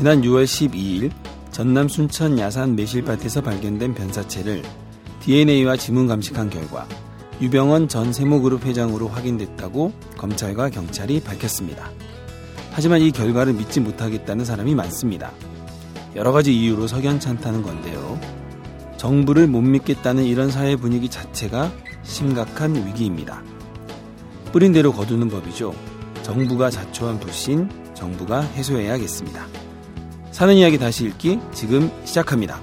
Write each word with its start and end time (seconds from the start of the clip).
지난 0.00 0.22
6월 0.22 0.44
12일 0.44 1.10
전남 1.50 1.86
순천 1.86 2.38
야산 2.38 2.74
매실밭에서 2.74 3.42
발견된 3.42 3.92
변사체를 3.92 4.62
DNA와 5.20 5.76
지문 5.76 6.06
감식한 6.06 6.48
결과 6.48 6.88
유병원 7.42 7.86
전 7.86 8.10
세모그룹 8.10 8.64
회장으로 8.64 9.08
확인됐다고 9.08 9.92
검찰과 10.16 10.70
경찰이 10.70 11.20
밝혔습니다. 11.20 11.90
하지만 12.70 13.02
이 13.02 13.10
결과를 13.10 13.52
믿지 13.52 13.80
못하겠다는 13.80 14.46
사람이 14.46 14.74
많습니다. 14.74 15.32
여러 16.16 16.32
가지 16.32 16.56
이유로 16.58 16.86
석연찮다는 16.86 17.60
건데요. 17.60 18.18
정부를 18.96 19.48
못 19.48 19.60
믿겠다는 19.60 20.24
이런 20.24 20.50
사회 20.50 20.76
분위기 20.76 21.10
자체가 21.10 21.70
심각한 22.04 22.74
위기입니다. 22.86 23.42
뿌린 24.50 24.72
대로 24.72 24.94
거두는 24.94 25.28
법이죠. 25.28 25.74
정부가 26.22 26.70
자초한 26.70 27.20
불신, 27.20 27.68
정부가 27.92 28.40
해소해야겠습니다. 28.40 29.59
사는 30.30 30.54
이야기 30.54 30.78
다시 30.78 31.04
읽기 31.06 31.38
지금 31.52 31.90
시작합니다. 32.04 32.60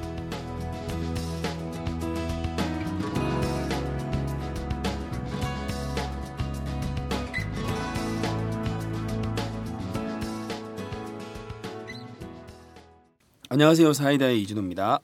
안녕하세요. 13.49 13.93
사이다의 13.93 14.41
이준호입니다. 14.43 14.99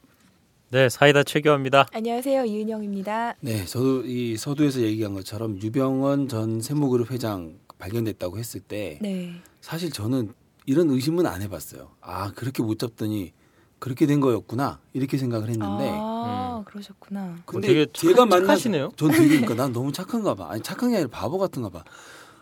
네, 0.71 0.89
사이다 0.89 1.23
최교입니다. 1.23 1.87
안녕하세요. 1.91 2.45
이은영입니다. 2.45 3.35
네, 3.41 3.65
저도 3.65 4.05
이 4.05 4.35
서두에서 4.37 4.81
얘기한 4.81 5.13
것처럼 5.13 5.61
유병원 5.61 6.27
전 6.27 6.61
세모그룹 6.61 7.11
회장 7.11 7.59
발견됐다고 7.77 8.37
했을 8.37 8.59
때 8.59 8.99
네. 9.01 9.33
사실 9.61 9.91
저는 9.91 10.33
이런 10.65 10.89
의심은 10.89 11.25
안 11.25 11.41
해봤어요. 11.41 11.91
아 12.01 12.31
그렇게 12.31 12.63
못 12.63 12.79
잡더니 12.79 13.33
그렇게 13.79 14.05
된 14.05 14.19
거였구나 14.21 14.79
이렇게 14.93 15.17
생각을 15.17 15.49
했는데 15.49 15.89
아, 15.93 16.57
음. 16.59 16.63
그러셨구나. 16.65 17.37
근데 17.45 17.67
어, 17.67 17.69
되게 17.69 17.85
제가 17.91 18.15
착- 18.15 18.29
만난 18.29 18.47
착하시네요. 18.47 18.91
전 18.95 19.11
되게 19.11 19.27
그러니까 19.27 19.55
난 19.55 19.73
너무 19.73 19.91
착한가 19.91 20.35
봐. 20.35 20.47
아니 20.49 20.61
착한 20.61 20.91
게 20.91 20.95
아니라 20.97 21.09
바보 21.11 21.37
같은가 21.37 21.69
봐. 21.69 21.83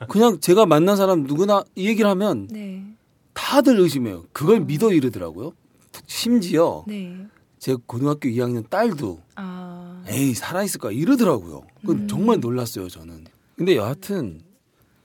그냥 0.10 0.40
제가 0.40 0.66
만난 0.66 0.96
사람 0.98 1.24
누구나 1.24 1.64
이 1.76 1.88
얘기를 1.88 2.10
하면 2.10 2.48
네. 2.48 2.84
다들 3.34 3.80
의심해요. 3.80 4.26
그걸 4.34 4.60
믿어 4.62 4.92
이러더라고요. 4.94 5.54
심지어 6.08 6.84
네. 6.88 7.26
제 7.60 7.76
고등학교 7.86 8.28
2학년 8.30 8.68
딸도 8.70 9.22
아. 9.36 10.04
에이 10.08 10.34
살아 10.34 10.64
있을 10.64 10.80
거야 10.80 10.92
이러더라고요. 10.92 11.64
그 11.86 11.92
음. 11.94 12.08
정말 12.08 12.40
놀랐어요 12.40 12.88
저는. 12.88 13.26
근데 13.56 13.76
여하튼 13.76 14.42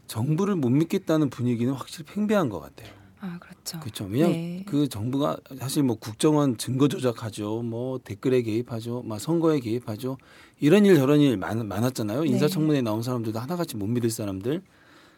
정부를 0.07 0.55
못 0.57 0.71
믿겠다는 0.71 1.29
분위기는 1.31 1.73
확실히 1.73 2.05
팽배한 2.07 2.49
것 2.49 2.61
같아요. 2.61 2.89
아, 3.27 3.39
그렇죠. 3.41 3.81
그렇죠. 3.81 4.05
왜냐하면 4.05 4.37
네. 4.37 4.63
그 4.67 4.89
정부가 4.89 5.37
사실 5.59 5.83
뭐 5.83 5.97
국정원 5.97 6.57
증거 6.57 6.87
조작하죠, 6.87 7.63
뭐 7.63 7.99
댓글에 7.99 8.43
개입하죠, 8.43 9.03
막 9.03 9.21
선거에 9.21 9.59
개입하죠. 9.59 10.17
이런 10.61 10.87
일 10.87 10.97
저런 10.97 11.21
일 11.21 11.37
많, 11.37 11.67
많았잖아요. 11.67 12.23
네. 12.23 12.29
인사청문회 12.29 12.83
나온 12.83 13.03
사람들도 13.03 13.39
하나같이 13.39 13.77
못 13.77 13.87
믿을 13.87 14.11
사람들 14.11 14.63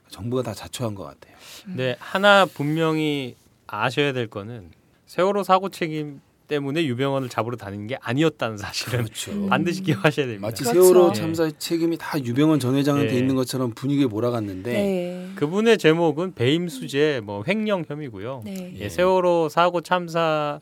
정부가 0.09 0.42
다 0.42 0.55
자초한 0.55 0.95
것 0.95 1.05
같아요. 1.05 1.36
네, 1.67 1.97
하나 1.98 2.47
분명히 2.47 3.36
아셔야 3.67 4.12
될 4.14 4.27
거는 4.27 4.70
세월호 5.06 5.42
사고 5.42 5.69
책임 5.69 6.20
때문에 6.48 6.84
유병원을 6.86 7.28
잡으러 7.28 7.56
다니는 7.56 7.86
게 7.86 7.96
아니었다는 8.00 8.56
사실은 8.56 9.04
그렇죠. 9.04 9.30
음. 9.32 9.46
반드시 9.48 9.82
기억하셔야 9.82 10.27
됩니다. 10.27 10.48
마치 10.48 10.64
그렇죠. 10.64 10.82
세월호 10.82 11.08
네. 11.08 11.14
참사 11.14 11.50
책임이 11.56 11.98
다 11.98 12.18
유병원 12.18 12.58
전 12.58 12.74
회장한테 12.74 13.12
네. 13.12 13.18
있는 13.18 13.36
것처럼 13.36 13.72
분위기에 13.72 14.06
몰아갔는데 14.06 14.72
네. 14.72 15.28
그분의 15.36 15.78
제목은 15.78 16.34
배임 16.34 16.68
수재 16.68 17.20
뭐 17.22 17.44
횡령 17.46 17.84
혐의고요. 17.86 18.42
네. 18.44 18.74
예, 18.77 18.88
세월호 18.88 19.48
사고 19.50 19.82
참사의 19.82 20.60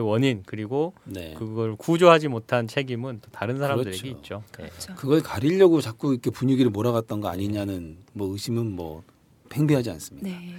원인 0.00 0.42
그리고 0.46 0.94
네. 1.04 1.34
그걸 1.36 1.76
구조하지 1.76 2.28
못한 2.28 2.66
책임은 2.66 3.20
또 3.20 3.30
다른 3.30 3.58
사람들에게 3.58 3.98
그렇죠. 3.98 4.16
있죠. 4.16 4.42
네. 4.58 4.68
그렇죠. 4.68 4.94
그걸 4.94 5.22
가리려고 5.22 5.80
자꾸 5.80 6.12
이렇게 6.12 6.30
분위기를 6.30 6.70
몰아갔던 6.70 7.20
거 7.20 7.28
아니냐는 7.28 7.98
뭐 8.12 8.32
의심은 8.32 8.72
뭐 8.72 9.02
팽배하지 9.50 9.90
않습니다. 9.90 10.28
네. 10.28 10.54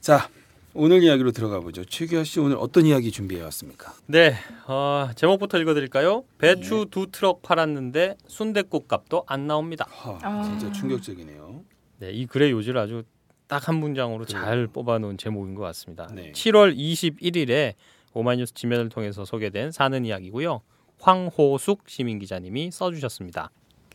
자 0.00 0.28
오늘 0.76 1.04
이야기로 1.04 1.30
들어가 1.30 1.60
보죠. 1.60 1.84
최규하 1.84 2.24
씨 2.24 2.40
오늘 2.40 2.56
어떤 2.58 2.84
이야기 2.84 3.12
준비해 3.12 3.40
왔습니까? 3.42 3.92
네, 4.06 4.34
어, 4.66 5.08
제목부터 5.14 5.58
읽어드릴까요? 5.58 6.24
배추 6.38 6.74
네. 6.74 6.84
두 6.90 7.06
트럭 7.12 7.42
팔았는데 7.42 8.16
순대국 8.26 8.88
값도 8.88 9.22
안 9.28 9.46
나옵니다. 9.46 9.86
하, 9.88 10.18
아. 10.22 10.42
진짜 10.42 10.72
충격적이네요. 10.72 11.62
네, 12.00 12.10
이 12.10 12.26
글의 12.26 12.50
요지를 12.50 12.80
아주 12.80 13.04
딱 13.46 13.68
한 13.68 13.76
문장으로 13.76 14.24
그래요. 14.24 14.42
잘 14.42 14.66
뽑아놓은 14.66 15.16
제목인 15.16 15.54
것 15.54 15.62
같습니다. 15.62 16.08
네. 16.12 16.32
7월 16.32 16.76
21일에 16.76 17.74
오마이뉴스 18.12 18.54
지면을 18.54 18.88
통해서 18.88 19.24
소개된 19.24 19.70
사는 19.70 20.04
이야기고요. 20.04 20.60
황호숙 20.98 21.84
시민 21.88 22.18
기자님이 22.18 22.70
써주셨습니다. 22.72 23.50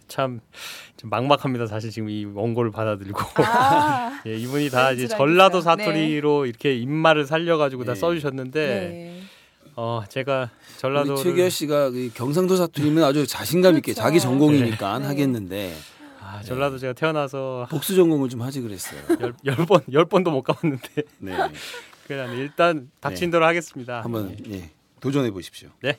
참, 0.10 0.42
좀 0.98 1.10
막막합니다. 1.10 1.68
사실 1.68 1.92
지금 1.92 2.10
이 2.10 2.26
원고를 2.26 2.72
받아들이고 2.72 3.20
아. 3.36 4.22
예, 4.28 4.36
이분이 4.36 4.70
다 4.70 4.92
이제 4.92 5.08
전라도 5.08 5.60
알겠어요. 5.60 5.78
사투리로 5.78 6.46
이렇게 6.46 6.76
입말을 6.76 7.26
살려가지고 7.26 7.86
다 7.86 7.94
네. 7.94 8.00
써주셨는데 8.00 8.68
네. 8.68 9.22
어 9.76 10.04
제가 10.10 10.50
전라도 10.78 11.16
최규하 11.16 11.48
씨가 11.50 11.92
그 11.92 12.12
경상도 12.14 12.58
사투리면 12.58 13.04
아주 13.04 13.26
자신감 13.26 13.78
있게 13.78 13.94
그렇죠. 13.94 14.02
자기 14.02 14.20
전공이니까 14.20 15.00
네. 15.00 15.06
하겠는데 15.06 15.74
아, 16.22 16.42
전라도 16.44 16.78
제가 16.78 16.94
태어나서 16.94 17.68
복수 17.70 17.96
전공을 17.96 18.28
좀 18.30 18.42
하지 18.42 18.62
그랬어요. 18.62 19.02
열열번열 19.46 20.06
번도 20.10 20.32
못 20.32 20.42
가봤는데 20.44 21.04
네, 21.20 21.38
그냥 22.08 22.36
일단 22.36 22.92
닥친 23.00 23.32
대로 23.32 23.46
하겠습니다. 23.46 24.02
한번 24.02 24.36
예, 24.52 24.70
도전해 25.00 25.32
보십시오. 25.32 25.70
네. 25.82 25.98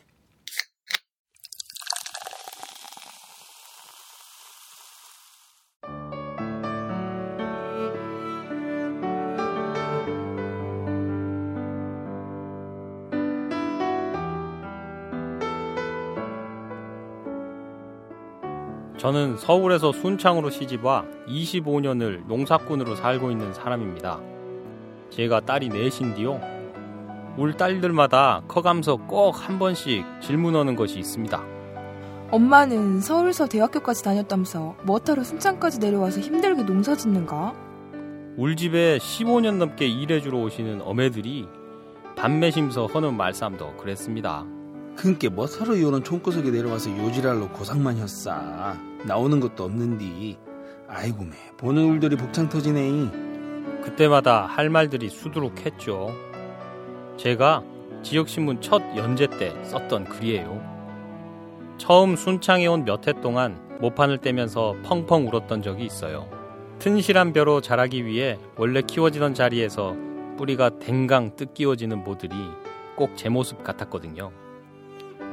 저는 19.11 19.39
서울에서 19.39 19.91
순창으로 19.91 20.51
시집와 20.51 21.05
25년을 21.27 22.29
농사꾼으로 22.29 22.95
살고 22.95 23.33
있는 23.33 23.53
사람입니다. 23.53 24.21
제가 25.11 25.41
딸이 25.41 25.69
넷인디요. 25.69 26.41
울 27.37 27.57
딸들마다 27.57 28.43
커가면서 28.47 28.95
꼭 29.09 29.33
한 29.33 29.59
번씩 29.59 30.05
질문하는 30.21 30.77
것이 30.77 31.01
있습니다. 31.01 31.43
엄마는 32.31 33.01
서울서 33.01 33.49
대학교까지 33.49 34.05
다녔다면서 34.05 34.77
뭐하러 34.85 35.25
순창까지 35.25 35.81
내려와서 35.81 36.21
힘들게 36.21 36.63
농사 36.63 36.95
짓는가? 36.95 37.53
울 38.37 38.55
집에 38.55 38.99
15년 38.99 39.57
넘게 39.57 39.89
일해주러 39.89 40.39
오시는 40.39 40.83
어매들이 40.83 41.49
반매심서 42.15 42.87
허는 42.87 43.17
말씀도 43.17 43.77
그랬습니다. 43.77 44.47
그니까 44.95 45.31
뭐 45.31 45.49
서로 45.49 45.75
이런 45.75 46.05
총구석에 46.05 46.53
내려와서 46.53 46.97
요지랄로 46.97 47.49
고상만 47.49 47.99
혔싸. 47.99 48.90
나오는 49.05 49.41
것도 49.41 49.65
없는디. 49.65 50.39
아이고 50.89 51.25
매 51.25 51.37
보는 51.57 51.83
울들이 51.91 52.17
복창 52.17 52.49
터지네. 52.49 53.11
그때마다 53.83 54.45
할 54.47 54.69
말들이 54.71 55.09
수두룩했죠. 55.09 56.11
제가 57.17 57.63
지역신문 58.03 58.61
첫 58.61 58.83
연재 58.97 59.27
때 59.39 59.55
썼던 59.65 60.05
글이에요. 60.05 60.61
처음 61.79 62.17
순창에 62.17 62.67
온 62.67 62.85
몇 62.85 63.07
해 63.09 63.13
동안 63.21 63.59
모판을 63.81 64.19
떼면서 64.19 64.75
펑펑 64.85 65.29
울었던 65.29 65.63
적이 65.63 65.85
있어요. 65.87 66.29
튼실한 66.79 67.33
벼로 67.33 67.61
자라기 67.61 68.05
위해 68.05 68.39
원래 68.57 68.83
키워지던 68.83 69.35
자리에서 69.35 69.95
뿌리가 70.37 70.79
댕강 70.79 71.37
뜯기워지는 71.37 72.05
모들이 72.05 72.35
꼭 72.97 73.15
제 73.17 73.29
모습 73.31 73.63
같았거든요. 73.65 74.31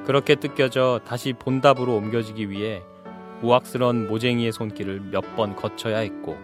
그렇게 0.06 0.36
뜯겨져 0.36 1.02
다시 1.06 1.34
본답으로 1.34 1.96
옮겨지기 1.96 2.50
위해 2.50 2.82
우악스런 3.42 4.08
모쟁이의 4.08 4.52
손길을 4.52 5.02
몇 5.12 5.24
번 5.36 5.56
거쳐야 5.56 6.00
했고 6.00 6.36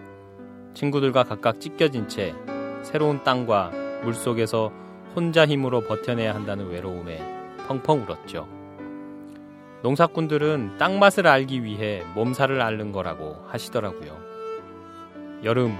친구들과 0.74 1.24
각각 1.24 1.60
찢겨진 1.60 2.08
채 2.08 2.34
새로운 2.82 3.22
땅과 3.24 3.70
물속에서 4.04 4.72
혼자 5.16 5.46
힘으로 5.46 5.80
버텨내야 5.80 6.34
한다는 6.34 6.68
외로움에 6.68 7.20
펑펑 7.66 8.02
울었죠. 8.02 8.48
농사꾼들은 9.82 10.78
땅 10.78 10.98
맛을 10.98 11.26
알기 11.26 11.62
위해 11.64 12.02
몸살을 12.14 12.60
앓는 12.60 12.92
거라고 12.92 13.44
하시더라고요. 13.48 14.18
여름 15.44 15.76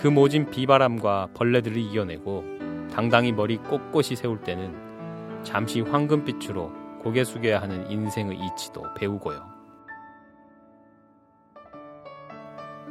그 0.00 0.08
모진 0.08 0.50
비바람과 0.50 1.30
벌레들을 1.34 1.76
이겨내고 1.76 2.44
당당히 2.92 3.32
머리 3.32 3.56
꼿꼿이 3.58 4.14
세울 4.16 4.40
때는 4.40 5.42
잠시 5.42 5.80
황금빛으로 5.80 6.72
고개 7.02 7.24
숙여야 7.24 7.60
하는 7.60 7.90
인생의 7.90 8.38
이치도 8.38 8.94
배우고요. 8.96 9.57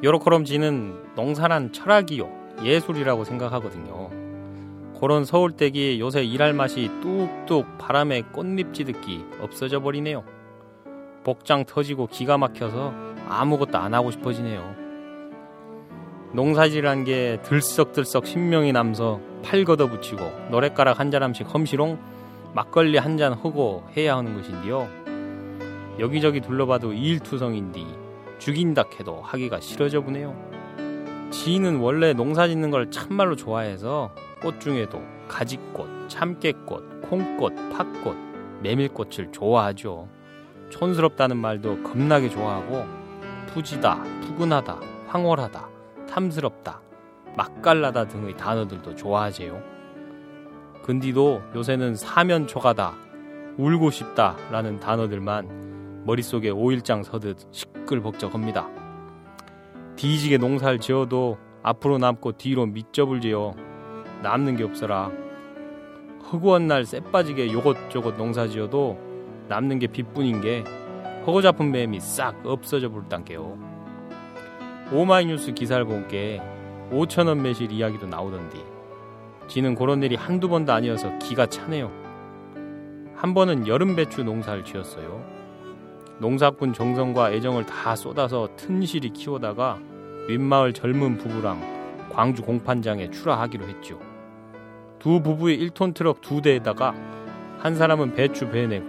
요렇게럼 0.03 0.45
지는 0.45 0.95
농사란 1.15 1.73
철학이요 1.73 2.29
예술이라고 2.63 3.23
생각하거든요. 3.23 4.09
그런 4.99 5.25
서울댁이 5.25 5.99
요새 5.99 6.23
일할 6.23 6.53
맛이 6.53 6.89
뚝뚝 7.01 7.77
바람에 7.77 8.21
꽃잎 8.31 8.73
지듣기 8.73 9.25
없어져 9.41 9.79
버리네요. 9.79 10.23
복장 11.23 11.65
터지고 11.65 12.07
기가 12.07 12.38
막혀서 12.38 12.94
아무것도 13.27 13.77
안 13.77 13.94
하고 13.94 14.11
싶어지네요. 14.11 14.75
농사질한 16.33 17.03
게 17.03 17.39
들썩들썩 17.43 18.25
신명이 18.25 18.71
남서 18.73 19.19
팔 19.43 19.63
걷어붙이고 19.65 20.50
노랫가락 20.51 21.00
한 21.00 21.11
자람씩 21.11 21.51
험시롱 21.53 21.97
막걸리 22.53 22.97
한 22.97 23.17
잔 23.17 23.33
허고 23.33 23.83
해야 23.95 24.15
하는 24.17 24.35
것인데요. 24.35 24.88
여기저기 26.00 26.41
둘러봐도 26.41 26.93
일투성인디 26.93 27.85
죽인다 28.39 28.84
해도 29.00 29.22
하기가 29.22 29.60
싫어져 29.60 30.01
보네요. 30.01 30.36
지인은 31.31 31.80
원래 31.80 32.13
농사 32.13 32.48
짓는 32.48 32.72
걸 32.72 32.89
참말로 32.89 33.36
좋아해서 33.36 34.12
꽃 34.42 34.60
중에도 34.62 35.01
가지꽃, 35.28 36.10
참깨꽃, 36.10 37.01
콩꽃, 37.10 37.54
팥꽃, 37.74 38.16
메밀꽃을 38.62 39.31
좋아하죠. 39.31 40.07
촌스럽다는 40.69 41.38
말도 41.38 41.84
겁나게 41.84 42.30
좋아하고 42.30 42.86
푸지다, 43.48 44.04
푸근하다, 44.22 44.80
황홀하다, 45.07 45.69
탐스럽다, 46.10 46.81
맛깔나다 47.36 48.07
등의 48.07 48.36
단어들도 48.38 48.95
좋아하지요. 48.95 49.62
근디도 50.84 51.42
요새는 51.56 51.95
사면 51.95 52.48
초가다, 52.48 52.94
울고 53.57 53.92
싶다 53.92 54.38
라는 54.51 54.80
단어들만 54.80 55.76
머릿속에 56.07 56.50
오일장 56.51 57.04
서듯 57.04 57.50
시끌벅적합니다. 57.51 58.69
뒤지게 59.98 60.38
농사를 60.38 60.80
지어도 60.80 61.38
앞으로 61.63 61.98
남고 61.98 62.38
뒤로 62.38 62.65
밑접을 62.65 63.19
지어 63.19 63.54
남는 64.24 64.56
게 64.56 64.63
없어라. 64.63 65.12
허구한 66.31 66.68
날 66.68 66.86
쎄빠지게 66.86 67.51
요것저것 67.51 68.15
농사 68.15 68.48
지어도 68.48 68.98
남는 69.50 69.80
게 69.80 69.88
빚뿐인 69.88 70.39
게 70.39 70.63
허거 71.25 71.42
잡은 71.42 71.74
뱀이 71.74 72.00
싹 72.00 72.36
없어져 72.45 72.88
볼단게요. 72.88 73.57
오마이뉴스 74.94 75.51
기사를 75.51 75.83
본게 75.83 76.42
5천원 76.89 77.42
매실 77.42 77.69
이야기도 77.69 78.07
나오던디 78.07 78.63
지는 79.50 79.75
그런 79.75 80.01
일이 80.03 80.15
한두 80.15 80.48
번도 80.48 80.71
아니어서 80.71 81.18
기가 81.18 81.48
차네요. 81.48 81.92
한 83.13 83.33
번은 83.33 83.68
여름 83.68 83.98
배추 83.98 84.24
농사를 84.24 84.63
지었어요. 84.63 85.37
농사꾼 86.19 86.73
정성과 86.73 87.31
애정을 87.31 87.65
다 87.65 87.95
쏟아서 87.95 88.49
튼실히 88.55 89.11
키우다가 89.11 89.79
윗마을 90.27 90.73
젊은 90.73 91.17
부부랑 91.17 92.09
광주 92.11 92.41
공판장에 92.41 93.11
출하하기로 93.11 93.67
했죠. 93.67 93.99
두 94.99 95.21
부부의 95.21 95.59
1톤 95.69 95.93
트럭 95.93 96.21
두 96.21 96.41
대에다가 96.41 96.95
한 97.59 97.75
사람은 97.75 98.13
배추 98.15 98.49
배내고 98.49 98.87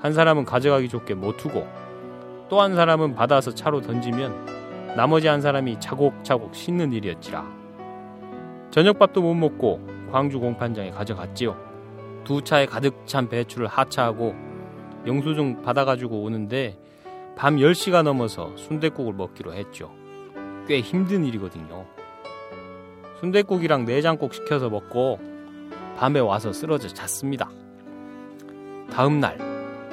한 0.00 0.12
사람은 0.12 0.44
가져가기 0.44 0.88
좋게 0.88 1.14
못 1.14 1.36
투고 1.36 1.66
또 2.48 2.60
한 2.60 2.74
사람은 2.74 3.14
받아서 3.14 3.54
차로 3.54 3.80
던지면 3.80 4.94
나머지 4.96 5.28
한 5.28 5.40
사람이 5.40 5.78
차곡차곡 5.78 6.54
씻는 6.54 6.92
일이었지라. 6.92 7.44
저녁밥도 8.70 9.22
못 9.22 9.34
먹고 9.34 9.80
광주 10.10 10.40
공판장에 10.40 10.90
가져갔지요. 10.90 11.56
두 12.24 12.42
차에 12.42 12.66
가득 12.66 13.06
찬 13.06 13.28
배추를 13.28 13.66
하차하고 13.68 14.34
영수증 15.06 15.62
받아가지고 15.62 16.22
오는데 16.22 16.78
밤 17.36 17.56
10시가 17.56 18.02
넘어서 18.02 18.54
순대국을 18.56 19.14
먹기로 19.14 19.54
했죠. 19.54 19.92
꽤 20.66 20.80
힘든 20.80 21.24
일이거든요. 21.24 21.86
순대국이랑 23.20 23.84
내장국 23.84 24.34
시켜서 24.34 24.68
먹고 24.68 25.18
밤에 25.96 26.20
와서 26.20 26.52
쓰러져 26.52 26.88
잤습니다. 26.88 27.50
다음 28.90 29.20
날 29.20 29.38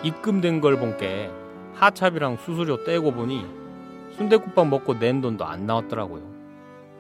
입금된 0.04 0.62
걸 0.62 0.77
본 0.77 0.98
게 0.98 1.30
하차비랑 1.75 2.38
수수료 2.38 2.83
떼고 2.83 3.12
보니 3.12 3.45
순대국밥 4.18 4.68
먹고 4.68 4.98
낸 4.98 5.21
돈도 5.21 5.45
안 5.45 5.65
나왔더라고요. 5.68 6.24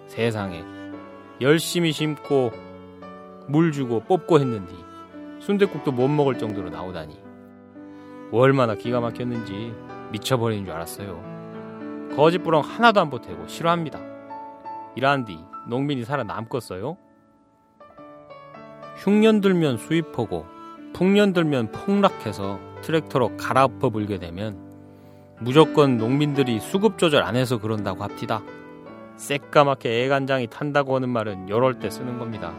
세상에 0.07 0.63
열심히 1.41 1.91
심고 1.91 2.51
물 3.47 3.71
주고 3.71 4.01
뽑고 4.01 4.39
했는데 4.39 4.73
순대국도 5.39 5.91
못 5.91 6.07
먹을 6.07 6.37
정도로 6.37 6.69
나오다니 6.69 7.17
얼마나 8.31 8.75
기가 8.75 8.99
막혔는지 8.99 9.73
미쳐버리는 10.11 10.65
줄 10.65 10.73
알았어요. 10.73 12.11
거짓부렁 12.15 12.61
하나도 12.61 12.99
안 13.01 13.09
보태고 13.09 13.47
싫어합니다. 13.47 13.99
이러한 14.95 15.25
뒤 15.25 15.37
농민이 15.67 16.03
살아남겠어요? 16.05 16.97
흉년 18.97 19.41
들면 19.41 19.77
수입하고 19.77 20.45
풍년 20.93 21.33
들면 21.33 21.71
폭락해서 21.71 22.59
트랙터로 22.81 23.37
갈아엎어 23.37 23.89
불게 23.91 24.17
되면 24.17 24.57
무조건 25.39 25.97
농민들이 25.97 26.59
수급 26.59 26.97
조절 26.97 27.21
안 27.21 27.35
해서 27.35 27.59
그런다고 27.59 28.03
합디다. 28.03 28.41
새까맣게 29.17 30.03
애간장이 30.05 30.47
탄다고 30.47 30.95
하는 30.95 31.09
말은 31.09 31.47
이럴 31.47 31.79
때 31.79 31.89
쓰는 31.89 32.17
겁니다. 32.17 32.53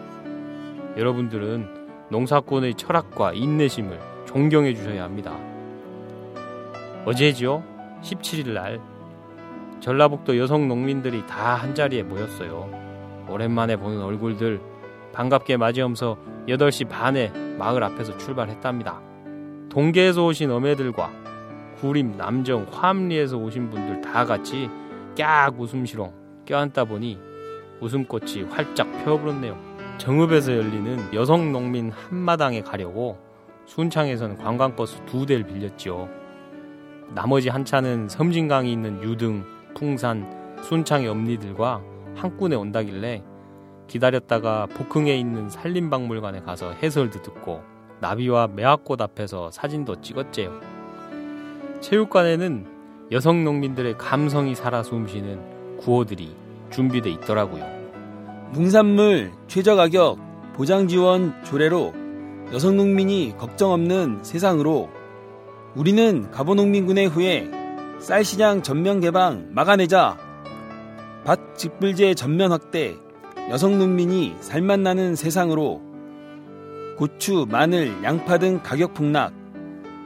여러분들은 0.97 2.09
농사꾼의 2.11 2.75
철학과 2.75 3.33
인내심을 3.33 3.99
존경해 4.27 4.75
주셔야 4.75 5.03
합니다. 5.03 5.37
어제지요? 7.09 7.65
17일 8.03 8.51
날 8.51 8.83
전라북도 9.81 10.37
여성 10.37 10.69
농민들이 10.69 11.27
다 11.27 11.55
한자리에 11.55 12.03
모였어요. 12.03 12.69
오랜만에 13.31 13.77
보는 13.77 14.03
얼굴들 14.03 14.61
반갑게 15.15 15.57
맞이하면서 15.57 16.19
8시 16.49 16.87
반에 16.91 17.31
마을 17.57 17.83
앞에서 17.83 18.19
출발했답니다. 18.19 19.01
동계에서 19.71 20.27
오신 20.27 20.51
어매들과 20.51 21.11
구림, 21.81 22.19
남정, 22.19 22.67
화암리에서 22.71 23.39
오신 23.39 23.71
분들 23.71 24.03
다 24.03 24.27
같이 24.27 24.69
깍 25.17 25.59
웃음시렁 25.59 26.13
껴안다 26.45 26.85
보니 26.85 27.19
웃음꽃이 27.81 28.43
활짝 28.51 28.87
펴버렸네요. 29.05 29.57
정읍에서 29.97 30.53
열리는 30.53 31.15
여성 31.15 31.53
농민 31.53 31.91
한마당에 31.91 32.61
가려고 32.61 33.17
순창에서는 33.65 34.37
관광버스 34.37 35.07
두 35.07 35.25
대를 35.25 35.47
빌렸지요. 35.47 36.18
나머지 37.15 37.49
한 37.49 37.65
차는 37.65 38.09
섬진강이 38.09 38.73
있는 38.73 39.03
유등, 39.03 39.45
풍산, 39.75 40.57
순창의 40.63 41.09
엄니들과 41.09 41.83
한꾼에 42.15 42.57
온다길래 42.57 43.23
기다렸다가 43.87 44.67
복흥에 44.67 45.17
있는 45.19 45.49
산림박물관에 45.49 46.41
가서 46.41 46.73
해설도 46.73 47.23
듣고 47.23 47.63
나비와 48.01 48.49
매화꽃 48.49 49.01
앞에서 49.01 49.51
사진도 49.51 50.01
찍었제요. 50.01 50.61
체육관에는 51.81 52.67
여성 53.11 53.45
농민들의 53.45 53.97
감성이 53.97 54.55
살아 54.55 54.83
숨쉬는 54.83 55.79
구호들이 55.79 56.35
준비돼 56.71 57.11
있더라고요. 57.11 57.65
농산물 58.53 59.33
최저 59.47 59.75
가격 59.75 60.19
보장 60.55 60.89
지원 60.89 61.35
조례로 61.45 61.95
여성 62.53 62.77
농민이 62.77 63.35
걱정 63.39 63.73
없는 63.73 64.21
세상으로 64.23 64.91
우리는 65.79 66.29
가보농민군의 66.33 67.07
후에 67.07 67.49
쌀시장 68.01 68.63
전면 68.63 68.99
개방 68.99 69.47
막아내자 69.51 70.19
밭 71.25 71.57
직불제 71.57 72.15
전면 72.15 72.51
확대 72.51 72.97
여성 73.49 73.79
농민이 73.79 74.35
살맛 74.41 74.81
나는 74.81 75.15
세상으로 75.15 75.81
고추, 76.97 77.47
마늘, 77.49 78.03
양파 78.03 78.39
등 78.39 78.59
가격 78.61 78.93
폭락 78.93 79.33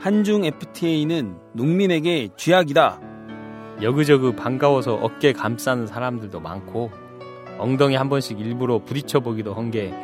한중 0.00 0.44
FTA는 0.44 1.36
농민에게 1.54 2.28
쥐약이다. 2.36 3.00
여그저그 3.80 4.36
반가워서 4.36 4.96
어깨 4.96 5.32
감싸는 5.32 5.86
사람들도 5.86 6.38
많고 6.38 6.90
엉덩이 7.58 7.96
한 7.96 8.10
번씩 8.10 8.38
일부러 8.38 8.84
부딪혀 8.84 9.20
보기도 9.20 9.54
한 9.54 9.70
게 9.70 9.94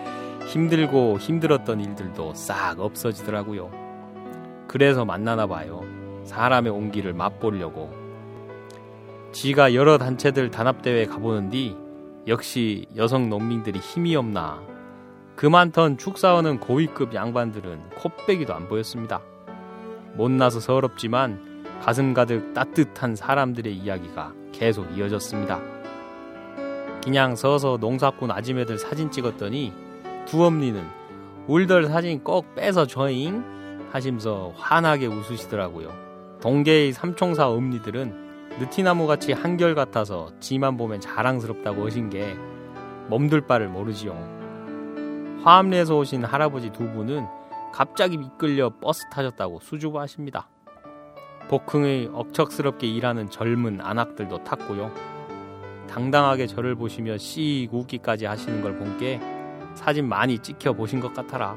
힘들고 0.47 1.19
힘들었던 1.19 1.79
일들도 1.79 2.33
싹 2.33 2.81
없어지더라고요. 2.81 3.88
그래서 4.69 5.05
만나나 5.05 5.47
봐요. 5.47 5.83
사람의 6.25 6.71
온기를 6.71 7.15
맛보려고. 7.15 7.91
지가 9.33 9.75
여러 9.75 9.99
단체들 9.99 10.51
단합대회에 10.51 11.07
가보는 11.07 11.51
뒤 11.51 11.75
역시 12.27 12.87
여성 12.95 13.31
농민들이 13.31 13.79
힘이 13.79 14.15
없나. 14.15 14.63
그 15.35 15.47
많던 15.47 15.97
축사하는 15.97 16.61
고위급 16.61 17.15
양반들은 17.15 17.91
코빼기도 17.97 18.55
안 18.55 18.69
보였습니다. 18.69 19.23
못나서 20.15 20.61
서럽지만 20.61 21.65
가슴 21.83 22.13
가득 22.13 22.53
따뜻한 22.53 23.17
사람들의 23.17 23.75
이야기가 23.75 24.35
계속 24.53 24.87
이어졌습니다. 24.97 25.61
그냥 27.03 27.37
서서 27.37 27.79
농사꾼 27.81 28.31
아지매들 28.31 28.77
사진 28.77 29.11
찍었더니 29.11 29.73
두 30.27 30.45
엄니는 30.45 30.85
울덜 31.47 31.87
사진 31.87 32.23
꼭 32.23 32.55
빼서 32.55 32.87
줘잉 32.87 33.58
하시면서 33.91 34.53
환하게 34.57 35.07
웃으시더라고요. 35.07 35.93
동계의 36.41 36.93
삼총사 36.93 37.49
엄니들은 37.49 38.29
느티나무같이 38.61 39.33
한결같아서 39.33 40.31
지만 40.41 40.77
보면 40.77 41.01
자랑스럽다고 41.01 41.87
하신 41.87 42.11
게 42.11 42.37
몸둘 43.09 43.43
바를 43.43 43.69
모르지요. 43.69 44.13
화암리에서 45.45 45.97
오신 45.97 46.25
할아버지 46.25 46.71
두 46.71 46.91
분은 46.91 47.27
갑자기 47.73 48.17
이끌려 48.17 48.71
버스 48.81 49.09
타셨다고 49.11 49.61
수줍어하십니다. 49.61 50.49
복흥의 51.49 52.11
억척스럽게 52.13 52.87
일하는 52.87 53.31
젊은 53.31 53.81
안악들도 53.81 54.45
탔고요. 54.45 54.93
당당하게 55.89 56.47
저를 56.47 56.75
보시며 56.75 57.17
씩 57.17 57.73
웃기까지 57.73 58.27
하시는 58.27 58.61
걸 58.63 58.77
본 58.79 58.99
게 58.99 59.21
사진 59.75 60.09
많이 60.09 60.39
찍혀 60.41 60.73
보신 60.73 60.99
것 61.01 61.15
같아라. 61.15 61.57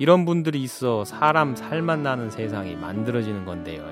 이런 0.00 0.24
분들이 0.24 0.62
있어 0.62 1.04
사람 1.04 1.54
살만 1.54 2.02
나는 2.02 2.30
세상이 2.30 2.74
만들어지는 2.74 3.44
건데요. 3.44 3.84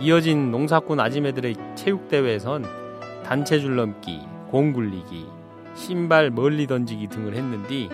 이어진 0.00 0.50
농사꾼 0.50 0.98
아지매들의 0.98 1.54
체육대회에선 1.76 2.64
단체 3.24 3.60
줄넘기, 3.60 4.18
공 4.48 4.72
굴리기, 4.72 5.28
신발 5.74 6.30
멀리 6.30 6.66
던지기 6.66 7.06
등을 7.06 7.36
했는데 7.36 7.88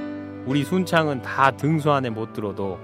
우리 0.47 0.65
순창은 0.65 1.21
다 1.21 1.51
등수 1.51 1.93
안에 1.93 2.09
못 2.09 2.33
들어도 2.33 2.79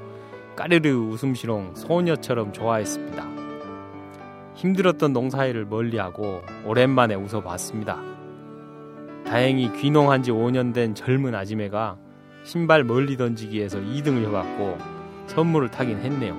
까르르 0.55 0.91
웃음시롱 0.91 1.75
소녀처럼 1.75 2.53
좋아했습니다. 2.53 3.25
힘들었던 4.57 5.15
농사일을 5.15 5.65
멀리하고 5.65 6.43
오랜만에 6.67 7.15
웃어봤습니다. 7.15 7.99
다행히 9.25 9.73
귀농한 9.73 10.23
지 10.23 10.31
5년 10.33 10.75
된 10.75 10.95
젊은 10.95 11.35
아지매가 11.35 11.97
신발 12.45 12.85
멀리 12.85 13.17
던지기에서 13.17 13.79
2등을 13.79 14.27
해갖고 14.27 14.79
선물을 15.27 15.71
타긴 15.71 15.99
했네요. 15.99 16.37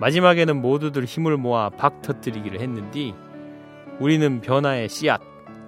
마지막에는 0.00 0.60
모두들 0.60 1.04
힘을 1.04 1.36
모아 1.36 1.70
박 1.70 2.02
터뜨리기를 2.02 2.60
했는데 2.60 3.14
우리는 4.00 4.40
변화의 4.40 4.88
씨앗 4.88 5.20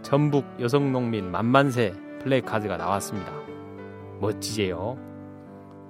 전북 0.03 0.45
여성농민 0.61 1.31
만만세 1.31 1.95
플래카드가 2.23 2.77
나왔습니다. 2.77 3.33
멋지제요. 4.21 4.99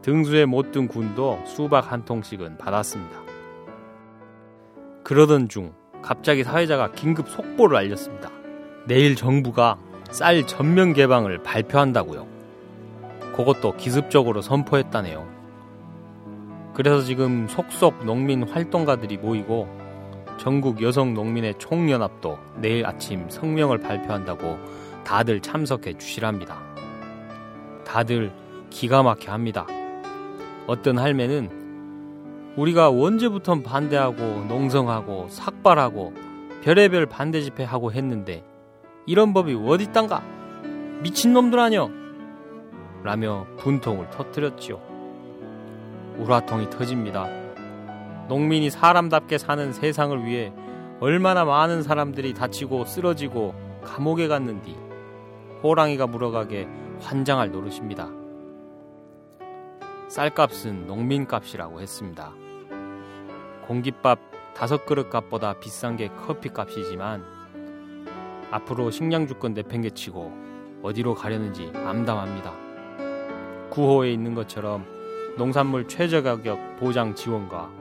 등수에 0.03 0.45
못 0.45 0.71
든 0.73 0.87
군도 0.87 1.41
수박 1.47 1.91
한 1.91 2.05
통씩은 2.05 2.59
받았습니다. 2.59 3.23
그러던 5.03 5.49
중 5.49 5.73
갑자기 6.03 6.45
사회자가 6.45 6.93
긴급 6.93 7.29
속보를 7.29 7.77
알렸습니다. 7.79 8.31
내일 8.87 9.17
정부가 9.17 9.79
쌀 10.11 10.47
전면 10.47 10.93
개방을 10.93 11.43
발표한다고요. 11.43 12.34
그것도 13.35 13.77
기습적으로 13.77 14.41
선포했다네요. 14.43 15.27
그래서 16.75 17.03
지금 17.03 17.47
속속 17.49 18.05
농민 18.05 18.49
활동가들이 18.49 19.19
모이고 19.19 19.69
전국 20.39 20.83
여성 20.83 21.15
농민의 21.15 21.55
총연합도 21.59 22.39
내일 22.57 22.87
아침 22.87 23.29
성명을 23.29 23.79
발표한다고 23.79 24.59
다들 25.05 25.41
참석해 25.41 25.99
주시랍니다. 25.99 26.61
다들 27.85 28.33
기가 28.71 29.03
막혀 29.03 29.33
합니다. 29.33 29.67
어떤 30.67 30.99
할매는 30.99 32.55
우리가 32.57 32.89
언제부터 32.89 33.63
반대하고 33.63 34.47
농성하고 34.49 35.29
삭발하고 35.29 36.13
별의별 36.63 37.07
반대 37.07 37.41
집회하고 37.41 37.93
했는데 37.93 38.45
이런 39.07 39.35
법이 39.35 39.55
어디딴가 39.55 40.23
미친놈들 41.03 41.59
아니여 41.59 42.04
라며 43.05 43.47
분통을 43.59 44.09
터뜨렸지요. 44.09 44.81
우라통이 46.17 46.71
터집니다. 46.71 47.29
농민이 48.29 48.71
사람답게 48.71 49.37
사는 49.37 49.75
세상을 49.75 50.25
위해 50.25 50.55
얼마나 51.01 51.45
많은 51.45 51.83
사람들이 51.83 52.33
다치고 52.33 52.87
쓰러지고 52.87 53.55
감옥에 53.85 54.27
갔는디 54.27 54.75
호랑이가 55.63 56.07
물어가게 56.07 56.67
환장할 57.03 57.53
노릇입니다. 57.53 58.09
쌀값은 60.09 60.87
농민값이라고 60.87 61.83
했습니다. 61.83 62.33
공깃밥 63.67 64.19
다섯 64.55 64.87
그릇 64.87 65.11
값보다 65.11 65.59
비싼 65.61 65.97
게 65.97 66.09
커피값이지만 66.09 67.23
앞으로 68.51 68.91
식량 68.91 69.27
주권 69.27 69.53
내팽개치고 69.53 70.33
어디로 70.83 71.15
가려는지 71.15 71.71
암담합니다. 71.75 72.64
구호에 73.75 74.13
있는 74.13 74.37
것처럼 74.37 74.87
농산물 75.37 75.89
최저가격 75.89 76.77
보장 76.77 77.17
지원과 77.17 77.73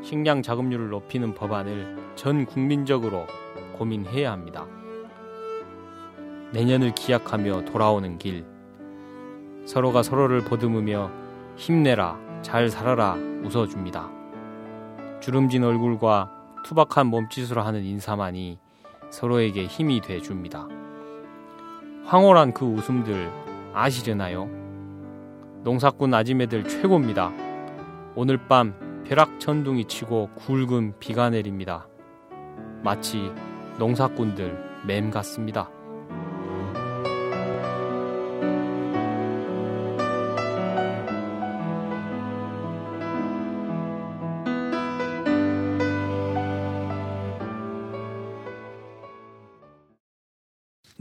식량 0.00 0.42
자급률을 0.42 0.90
높이는 0.90 1.34
법안을 1.34 2.12
전 2.14 2.46
국민적으로 2.46 3.26
고민해야 3.76 4.30
합니다. 4.30 4.64
내년을 6.52 6.94
기약하며 6.94 7.64
돌아오는 7.64 8.16
길. 8.16 8.46
서로가 9.66 10.04
서로를 10.04 10.42
보듬으며 10.42 11.10
힘내라, 11.56 12.16
잘 12.42 12.70
살아라 12.70 13.14
웃어줍니다. 13.42 14.08
주름진 15.20 15.64
얼굴과 15.64 16.30
투박한 16.64 17.08
몸짓으로 17.08 17.60
하는 17.62 17.82
인사만이 17.82 18.58
서로에게 19.10 19.66
힘이 19.66 20.00
돼 20.00 20.20
줍니다. 20.20 20.68
황홀한 22.04 22.54
그 22.54 22.64
웃음들 22.64 23.28
아시려나요? 23.74 24.59
농사꾼 25.62 26.14
아지매들 26.14 26.66
최고입니다. 26.66 27.32
오늘 28.14 28.38
밤 28.48 29.02
벼락 29.06 29.38
천둥이 29.38 29.84
치고 29.84 30.30
굵은 30.36 30.94
비가 30.98 31.28
내립니다. 31.28 31.86
마치 32.82 33.30
농사꾼들 33.78 34.84
맴 34.86 35.10
같습니다. 35.10 35.70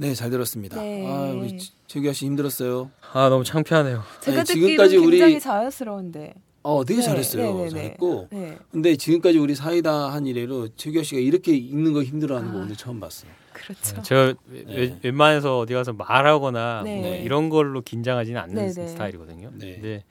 네, 0.09 0.15
잘 0.15 0.31
들었습니다. 0.31 0.81
네. 0.81 1.05
아, 1.07 1.31
우리 1.35 1.55
최규하 1.85 2.13
씨 2.13 2.25
힘들었어요. 2.25 2.89
아 3.13 3.29
너무 3.29 3.43
창피하네요. 3.43 4.01
제가 4.21 4.43
듣기로 4.43 4.65
지금까지 4.67 4.97
우리- 4.97 5.19
굉장히 5.19 5.39
자연스러운데. 5.39 6.33
어, 6.63 6.83
되게 6.83 6.99
네, 6.99 7.05
잘했어요. 7.05 7.43
네, 7.43 7.53
네, 7.53 7.63
네. 7.65 7.69
잘했고. 7.69 8.27
네, 8.31 8.57
근데 8.71 8.95
지금까지 8.95 9.37
우리 9.37 9.53
사이다 9.53 10.11
한 10.11 10.25
이래로 10.25 10.69
최규하 10.75 11.03
씨가 11.03 11.21
이렇게 11.21 11.55
읽는 11.55 11.93
거 11.93 12.01
힘들어하는 12.03 12.51
거 12.51 12.57
아. 12.59 12.61
오늘 12.63 12.75
처음 12.75 12.99
봤어요. 12.99 13.29
그렇죠. 13.53 14.01
제가 14.01 14.33
네. 14.47 14.63
웬- 14.67 14.99
웬만해서 15.03 15.59
어디 15.59 15.73
가서 15.75 15.93
말하거나 15.93 16.81
네. 16.83 17.01
뭐 17.01 17.15
이런 17.15 17.49
걸로 17.49 17.81
긴장하지는 17.81 18.41
않는 18.41 18.55
네, 18.55 18.73
네. 18.73 18.87
스타일이거든요. 18.87 19.51
네. 19.53 19.73
근데 19.75 20.03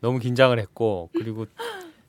너무 0.00 0.18
긴장을 0.18 0.58
했고 0.58 1.10
그리고 1.12 1.46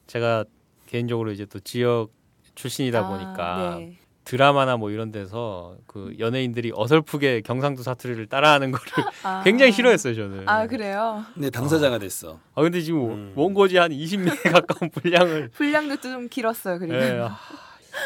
제가 0.08 0.46
개인적으로 0.88 1.32
이제 1.34 1.46
또 1.46 1.60
지역 1.60 2.10
출신이다 2.56 3.00
아, 3.06 3.10
보니까 3.10 3.76
네. 3.80 3.98
드라마나 4.28 4.76
뭐 4.76 4.92
이런 4.92 5.12
데서 5.14 5.78
그 5.88 6.14
연예인들이 6.20 6.74
어설프게 6.76 7.42
경상도 7.42 7.82
사투리를 7.82 8.28
따라하는 8.28 8.72
거를 8.72 8.86
아. 9.24 9.42
굉장히 9.44 9.72
싫어했어요 9.72 10.16
저는. 10.16 10.50
아 10.50 10.68
그래요. 10.68 11.24
네, 11.36 11.50
당사자가 11.50 11.98
됐어. 11.98 12.38
아 12.54 12.62
근데 12.62 12.82
지금 12.82 13.10
음. 13.10 13.34
원고지 13.36 13.78
한 13.78 13.90
20명에 13.92 14.44
가까운 14.52 14.92
분량을 14.92 15.50
분량도 15.54 15.96
좀 16.02 16.28
길었어요. 16.28 16.78
그리고 16.78 16.96
예, 16.96 17.20
아, 17.22 17.38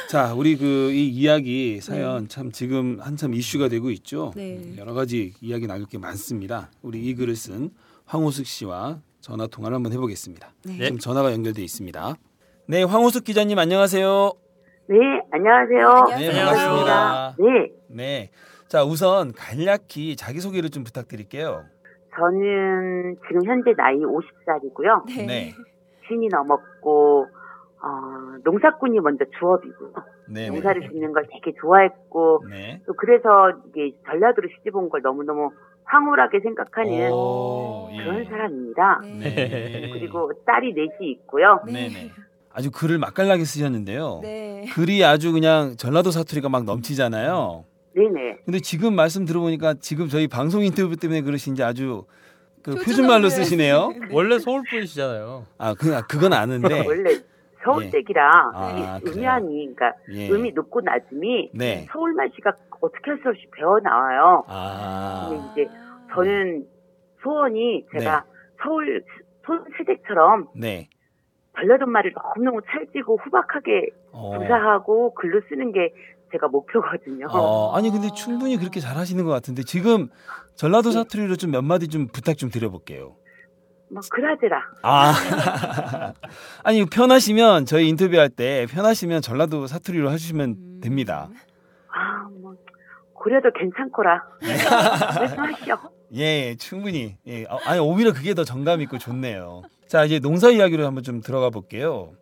자, 0.09 0.33
우리 0.35 0.57
그 0.57 0.91
이 0.93 1.07
이야기 1.09 1.81
사연 1.81 2.27
참 2.27 2.51
지금 2.51 2.99
한참 3.01 3.33
이슈가 3.33 3.67
되고 3.67 3.89
있죠. 3.89 4.31
네. 4.35 4.75
여러 4.77 4.93
가지 4.93 5.33
이야기 5.41 5.65
나눌 5.65 5.87
게 5.87 5.97
많습니다. 5.97 6.69
우리 6.83 6.99
이 7.03 7.15
글을 7.15 7.35
쓴 7.35 7.71
황호숙 8.05 8.45
씨와 8.45 8.99
전화 9.21 9.47
통화를 9.47 9.73
한번 9.75 9.91
해보겠습니다. 9.93 10.53
네. 10.65 10.77
네. 10.77 10.85
지금 10.85 10.99
전화가 10.99 11.31
연결돼 11.31 11.63
있습니다. 11.63 12.15
네, 12.67 12.83
황호숙 12.83 13.23
기자님 13.23 13.57
안녕하세요. 13.57 14.33
네, 14.91 14.97
안녕하세요. 15.31 15.87
안녕하세요. 15.87 16.31
네, 16.31 16.37
반갑습니다. 16.45 17.35
네, 17.39 17.71
네. 17.87 18.29
자, 18.67 18.83
우선 18.83 19.31
간략히 19.31 20.17
자기소개를 20.17 20.69
좀 20.69 20.83
부탁드릴게요. 20.83 21.63
저는 22.17 23.15
지금 23.25 23.45
현재 23.45 23.73
나이 23.77 23.99
50살이고요. 23.99 25.05
네. 25.15 25.25
네. 25.25 25.53
쉰이 26.09 26.27
넘었고, 26.27 27.25
어, 27.81 27.87
농사꾼이 28.43 28.99
먼저 28.99 29.23
주업이고요. 29.39 29.93
네. 30.27 30.49
농사를 30.49 30.89
짓는 30.89 31.13
걸 31.13 31.25
되게 31.31 31.53
좋아했고, 31.61 32.43
네. 32.49 32.81
또 32.85 32.93
그래서 32.93 33.53
이게 33.69 33.95
전라도로 34.05 34.49
시집 34.57 34.75
온 34.75 34.89
걸 34.89 35.01
너무너무 35.01 35.51
황홀하게 35.85 36.41
생각하는 36.41 37.11
오, 37.13 37.89
예. 37.93 37.97
그런 38.03 38.25
사람입니다. 38.25 38.99
네. 39.03 39.35
네. 39.35 39.89
그리고 39.93 40.31
딸이 40.45 40.73
넷이 40.73 41.11
있고요. 41.11 41.61
네, 41.65 41.87
네. 41.87 42.11
아주 42.53 42.71
글을 42.71 42.97
맛깔나게 42.97 43.45
쓰셨는데요. 43.45 44.19
네. 44.23 44.65
글이 44.73 45.03
아주 45.03 45.31
그냥 45.31 45.75
전라도 45.77 46.11
사투리가 46.11 46.49
막 46.49 46.65
넘치잖아요. 46.65 47.65
네네. 47.95 48.37
근데 48.45 48.59
지금 48.59 48.95
말씀 48.95 49.25
들어보니까 49.25 49.75
지금 49.79 50.07
저희 50.07 50.27
방송 50.27 50.63
인터뷰 50.63 50.95
때문에 50.95 51.21
그러신지 51.21 51.63
아주 51.63 52.05
그 52.63 52.75
표준말로 52.75 53.29
쓰시네요. 53.29 53.93
원래 54.11 54.39
서울 54.39 54.63
분이시잖아요. 54.69 55.45
아, 55.57 55.73
그, 55.73 55.95
아, 55.95 56.01
그건 56.01 56.33
아는데. 56.33 56.83
원래 56.87 57.19
서울댁이라 57.63 58.51
아, 58.53 58.97
이 58.99 59.01
그래요? 59.03 59.17
음양이, 59.17 59.73
그러니까 59.75 59.93
예. 60.11 60.29
음이 60.29 60.51
높고 60.53 60.81
낮음이 60.81 61.51
네. 61.53 61.87
서울말씨가 61.91 62.53
어떻게 62.81 63.11
할 63.11 63.19
수 63.21 63.29
없이 63.29 63.43
배어 63.55 63.79
나와요. 63.83 64.43
아. 64.47 65.27
근데 65.29 65.63
이제 65.63 65.71
저는 66.13 66.65
소원이 67.21 67.85
제가 67.91 68.25
서울 68.63 69.03
손시댁처럼 69.45 70.47
네. 70.55 70.89
반려동물을 71.61 72.13
너무너무 72.13 72.61
찰지고 72.69 73.17
후박하게 73.23 73.89
어. 74.11 74.37
구사하고 74.37 75.13
글로 75.13 75.41
쓰는 75.49 75.71
게 75.71 75.93
제가 76.31 76.47
목표거든요. 76.47 77.27
어, 77.29 77.75
아니 77.75 77.91
근데 77.91 78.09
충분히 78.15 78.57
그렇게 78.57 78.79
잘하시는 78.79 79.23
것 79.23 79.31
같은데 79.31 79.63
지금 79.63 80.09
전라도 80.55 80.89
네. 80.89 80.93
사투리로 80.93 81.35
좀 81.35 81.51
몇 81.51 81.61
마디 81.61 81.87
좀 81.87 82.07
부탁 82.07 82.37
좀 82.37 82.49
드려볼게요. 82.49 83.15
뭐 83.91 84.01
그라드라. 84.09 84.61
아, 84.83 85.13
아니 86.63 86.85
편하시면 86.85 87.65
저희 87.65 87.89
인터뷰할 87.89 88.29
때 88.29 88.65
편하시면 88.71 89.21
전라도 89.21 89.67
사투리로 89.67 90.09
해주시면 90.11 90.49
음. 90.49 90.79
됩니다. 90.81 91.27
아, 91.93 92.27
뭐 92.41 92.55
그래도 93.21 93.51
괜찮거라. 93.51 94.23
말씀하시오. 95.19 95.75
예, 96.15 96.55
충분히. 96.55 97.17
예, 97.27 97.43
어, 97.45 97.59
아니 97.65 97.79
오히려 97.81 98.13
그게 98.13 98.33
더 98.33 98.45
정감 98.45 98.79
있고 98.81 98.97
좋네요. 98.97 99.63
자 99.91 100.05
이제 100.05 100.19
농사 100.19 100.49
이야기로 100.49 100.85
한번 100.85 101.03
좀 101.03 101.19
들어가 101.19 101.49
볼게요. 101.49 102.13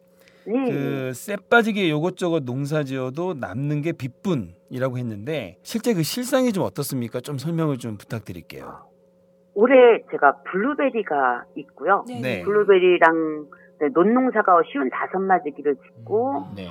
네. 0.48 0.72
그 0.72 1.12
쎄 1.14 1.38
빠지게 1.52 1.88
요것저것 1.92 2.44
농사 2.44 2.84
지어도 2.84 3.36
남는 3.36 3.84
게 3.84 3.92
빗분이라고 3.92 4.98
했는데 4.98 5.58
실제 5.62 5.94
그 5.94 6.02
실상이 6.02 6.52
좀 6.52 6.64
어떻습니까? 6.64 7.20
좀 7.22 7.38
설명을 7.38 7.78
좀 7.78 7.98
부탁드릴게요. 8.00 8.88
올해 9.54 10.02
제가 10.10 10.42
블루베리가 10.50 11.44
있고요. 11.58 12.06
네. 12.08 12.42
블루베리랑 12.42 13.46
네, 13.82 13.88
논농사가 13.94 14.64
쉬운 14.72 14.90
다섯 14.90 15.20
마지기를 15.20 15.76
짓고 15.76 16.48
네. 16.56 16.70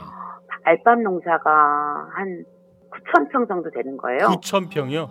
알밤 0.64 1.05
농사가 1.05 2.09
한 2.11 2.45
9천 2.90 3.31
평 3.31 3.47
정도 3.47 3.71
되는 3.71 3.97
거예요. 3.97 4.19
9천 4.19 4.69
평이요? 4.69 5.09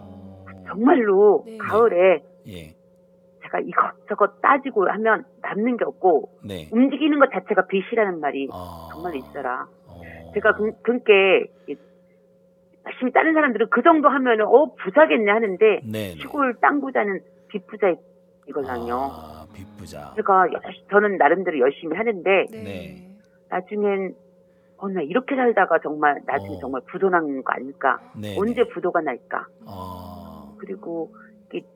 정말로 0.67 1.43
네. 1.45 1.57
가을에 1.59 2.23
예. 2.49 2.75
제가 3.47 3.59
이것저것 3.59 4.41
따지고 4.41 4.87
하면 4.89 5.25
남는 5.41 5.77
게 5.77 5.85
없고 5.85 6.29
네. 6.43 6.67
움직이는 6.71 7.19
것 7.19 7.31
자체가 7.31 7.65
빚이라는 7.67 8.19
말이 8.19 8.47
아. 8.51 8.89
정말 8.91 9.15
있어라. 9.15 9.67
어. 9.87 10.01
제가 10.33 10.53
그, 10.55 10.71
그렇게 10.81 11.45
열심히 12.85 13.11
다른 13.11 13.33
사람들은 13.33 13.67
그 13.69 13.81
정도 13.83 14.09
하면은 14.09 14.45
어 14.45 14.73
부자겠네 14.75 15.31
하는데 15.31 15.65
네. 15.83 15.91
네. 15.91 16.09
시골 16.15 16.55
땅 16.61 16.79
부자는 16.81 17.19
빚 17.49 17.65
부자 17.67 17.93
이걸랑요. 18.47 18.93
아, 18.95 19.45
빗부자. 19.53 20.13
제가 20.15 20.47
여- 20.53 20.59
저는 20.89 21.17
나름대로 21.17 21.59
열심히 21.59 21.97
하는데 21.97 22.45
네. 22.49 22.63
네. 22.63 23.07
나중엔 23.49 24.15
어나 24.77 25.01
이렇게 25.01 25.35
살다가 25.35 25.79
정말 25.79 26.21
나중에 26.25 26.55
어. 26.55 26.59
정말 26.61 26.81
부도 26.89 27.09
나는 27.09 27.43
거 27.43 27.53
아닐까? 27.53 27.99
네. 28.15 28.35
언제 28.37 28.63
부도가 28.69 29.01
날까? 29.01 29.47
아. 29.65 30.53
그리고 30.59 31.13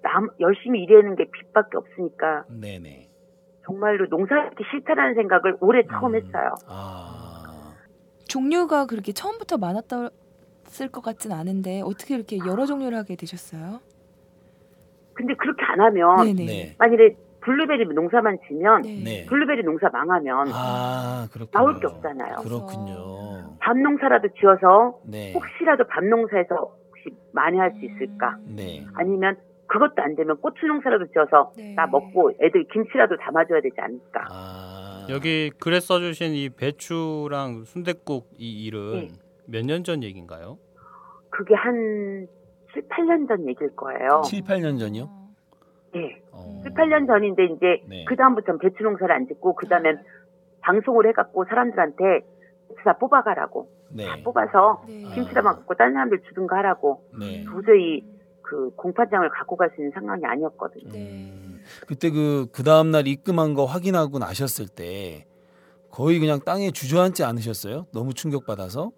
남 0.02 0.28
열심히 0.40 0.84
일하는 0.84 1.16
게 1.16 1.26
빚밖에 1.32 1.78
없으니까 1.78 2.46
네, 2.50 2.80
네. 2.80 3.10
정말로 3.66 4.06
농사하기 4.10 4.64
싫다라는 4.72 5.16
생각을 5.16 5.58
올해 5.62 5.84
처음 5.88 6.14
음. 6.14 6.16
했어요. 6.16 6.56
아. 6.68 7.74
종류가 8.28 8.86
그렇게 8.88 9.12
처음부터 9.14 9.58
많았을 9.58 10.10
것 10.92 11.02
같진 11.04 11.32
않은데 11.32 11.82
어떻게 11.82 12.16
이렇게 12.16 12.38
여러 12.46 12.66
종류를 12.66 12.98
하게 12.98 13.16
되셨어요? 13.16 13.80
근데 15.14 15.34
그렇게 15.36 15.64
안 15.66 15.80
하면 15.82 16.26
네네. 16.26 16.46
네. 16.46 16.76
만일에 16.80 17.16
블루베리 17.42 17.86
농사만 17.94 18.38
지면 18.48 18.82
네. 18.84 19.02
네. 19.04 19.26
블루베리 19.26 19.64
농사 19.64 19.90
망하면 19.90 20.48
아, 20.54 21.28
그렇군요. 21.32 21.52
나올 21.52 21.80
게 21.80 21.88
없잖아요. 21.88 22.36
그렇군요. 22.38 23.58
밤 23.60 23.82
농사라도 23.82 24.30
지어서 24.40 25.00
네. 25.06 25.34
혹시라도 25.34 25.86
밤 25.88 26.10
농사에서 26.10 26.56
혹시 26.88 27.10
많이 27.34 27.58
할 27.58 27.72
수 27.74 27.86
있을까? 27.86 28.38
네. 28.46 28.86
아니면 28.96 29.38
그것도 29.72 30.02
안 30.02 30.16
되면 30.16 30.36
고추 30.42 30.66
농사라도 30.66 31.08
지어서 31.14 31.54
네. 31.56 31.74
나 31.76 31.88
먹고 31.88 32.32
애들 32.42 32.66
김치라도 32.74 33.16
담아줘야 33.16 33.62
되지 33.62 33.76
않을까? 33.80 34.28
아. 34.30 35.08
여기 35.10 35.50
글에 35.50 35.80
써주신 35.80 36.34
이 36.34 36.50
배추랑 36.50 37.64
순댓국 37.64 38.28
이 38.38 38.66
일은 38.66 38.92
네. 38.92 39.08
몇년 39.48 39.86
전 39.86 40.04
얘기인가요? 40.04 40.58
그게 41.30 41.56
한 41.56 42.28
7, 42.74 42.84
8년 42.90 43.30
전 43.30 43.48
얘기일 43.48 43.74
거예요. 43.78 44.22
7, 44.26 44.42
8년 44.42 44.78
전이요? 44.78 45.10
예. 45.96 46.22
어. 46.34 46.60
7, 46.64 46.74
8년 46.74 47.08
전인데 47.08 47.46
이제 47.46 47.82
네. 47.88 48.04
그다음부터는 48.10 48.60
배추 48.60 48.84
농사를 48.84 49.10
안 49.10 49.26
짓고 49.26 49.56
그다음엔 49.56 50.00
방송을 50.60 51.08
해갖고 51.08 51.46
사람들한테 51.46 52.04
배추 52.68 52.84
다 52.84 52.98
뽑아가라고 52.98 53.70
네. 53.96 54.06
다 54.06 54.18
뽑아서 54.22 54.84
네. 54.86 55.16
김치다 55.16 55.42
먹고 55.42 55.76
다른 55.76 55.94
사람들 55.94 56.24
주든가 56.28 56.58
하라고 56.58 57.06
네. 57.18 57.46
도저히 57.46 58.04
그 58.52 58.70
공판장을 58.76 59.30
갖고 59.30 59.56
갈 59.56 59.70
수 59.70 59.80
있는 59.80 59.92
상황이 59.94 60.26
아니었거든요. 60.26 60.92
네. 60.92 61.32
음, 61.32 61.62
그때 61.88 62.10
그, 62.10 62.48
그 62.52 62.64
다음날 62.64 63.08
입금한 63.08 63.54
거 63.54 63.64
확인하고 63.64 64.20
나셨을 64.20 64.68
때 64.68 65.26
거의 65.90 66.20
그냥 66.20 66.42
땅에 66.44 66.72
주저앉지 66.72 67.24
않으셨어요? 67.24 67.86
너무 67.94 68.14
충격받아서? 68.14 68.92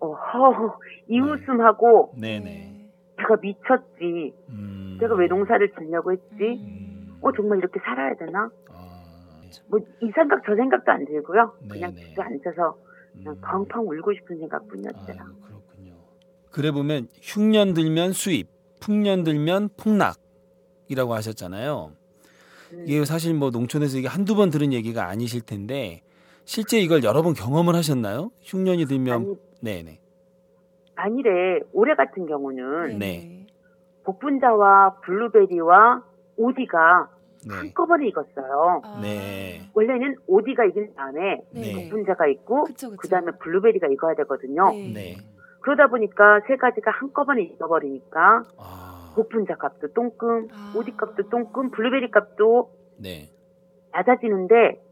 어, 0.00 0.12
허, 0.12 0.78
이 1.08 1.20
웃음하고 1.20 2.14
네네. 2.16 2.88
내가 3.18 3.36
미쳤지. 3.36 4.34
음. 4.48 4.96
내가 4.98 5.14
왜 5.14 5.26
농사를 5.26 5.72
짓냐고 5.78 6.12
했지? 6.12 6.24
음. 6.40 7.18
어, 7.20 7.32
정말 7.32 7.58
이렇게 7.58 7.80
살아야 7.80 8.14
되나? 8.14 8.50
아. 8.70 9.40
뭐, 9.68 9.78
이 10.00 10.10
생각, 10.14 10.42
저 10.46 10.56
생각도 10.56 10.90
안 10.90 11.04
들고요. 11.04 11.52
그냥 11.70 11.94
네네. 11.94 12.08
집에 12.08 12.22
앉아서 12.22 12.76
그냥 13.12 13.34
음. 13.34 13.40
펑펑 13.42 13.88
울고 13.90 14.12
싶은 14.14 14.38
생각 14.38 14.66
뿐이었어요. 14.68 15.00
아유, 15.08 15.16
그렇군요. 15.16 15.43
그래 16.54 16.70
보면 16.70 17.08
흉년 17.20 17.74
들면 17.74 18.12
수입, 18.12 18.46
풍년 18.80 19.24
들면 19.24 19.70
폭락이라고 19.76 21.12
하셨잖아요. 21.14 21.90
음. 22.74 22.84
이게 22.86 23.04
사실 23.04 23.34
뭐 23.34 23.50
농촌에서 23.50 23.98
이게 23.98 24.06
한두 24.06 24.36
번 24.36 24.50
들은 24.50 24.72
얘기가 24.72 25.08
아니실 25.08 25.40
텐데 25.40 26.02
실제 26.44 26.78
이걸 26.78 27.02
여러 27.02 27.22
번 27.22 27.34
경험을 27.34 27.74
하셨나요? 27.74 28.30
흉년이 28.42 28.86
들면 28.86 29.14
아니, 29.14 29.36
네네. 29.62 30.00
아니래. 30.94 31.58
올해 31.72 31.96
같은 31.96 32.24
경우는 32.26 33.00
네. 33.00 33.46
복분자와 34.04 35.00
블루베리와 35.00 36.04
오디가 36.36 37.10
네. 37.48 37.52
한꺼번에 37.52 38.06
익었어요. 38.06 38.80
아. 38.84 39.00
네. 39.02 39.68
원래는 39.74 40.18
오디가 40.28 40.66
익은 40.66 40.94
다음에 40.94 41.40
네. 41.50 41.88
복분자가 41.90 42.28
있고. 42.28 42.66
그 42.96 43.08
다음에 43.08 43.32
블루베리가 43.40 43.88
익어야 43.88 44.14
되거든요. 44.14 44.70
네. 44.70 45.16
네. 45.64 45.70
그러다 45.74 45.88
보니까 45.88 46.40
세 46.46 46.56
가지가 46.56 46.90
한꺼번에 46.90 47.42
익어버리니까 47.42 48.44
아. 48.58 49.12
복분자 49.16 49.56
값도 49.56 49.92
똥금, 49.94 50.48
아. 50.52 50.74
오디 50.76 50.96
값도 50.96 51.28
똥금, 51.30 51.70
블루베리 51.70 52.10
값도 52.10 52.70
네. 53.00 53.30
낮아지는데 53.92 54.82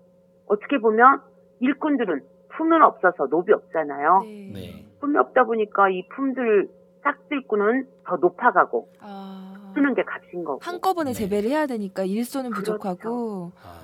어떻게 0.47 0.79
보면 0.79 1.21
일꾼들은 1.61 2.23
품은 2.57 2.83
없어서 2.83 3.29
노비 3.29 3.53
없잖아요. 3.53 4.21
네. 4.25 4.51
네. 4.53 4.87
품이 5.01 5.17
없다 5.19 5.45
보니까 5.45 5.91
이 5.91 6.07
품들 6.09 6.69
싹들꾼은 7.03 7.87
더 8.07 8.17
높아가고 8.17 8.89
아. 9.01 9.73
쓰는 9.75 9.95
게 9.95 10.05
값인 10.05 10.45
거고 10.45 10.61
한꺼번에 10.63 11.13
네. 11.13 11.15
재배를 11.15 11.51
해야 11.51 11.67
되니까 11.67 12.05
일손은 12.05 12.51
그렇죠. 12.51 12.79
부족하고 12.79 13.53
아. 13.63 13.81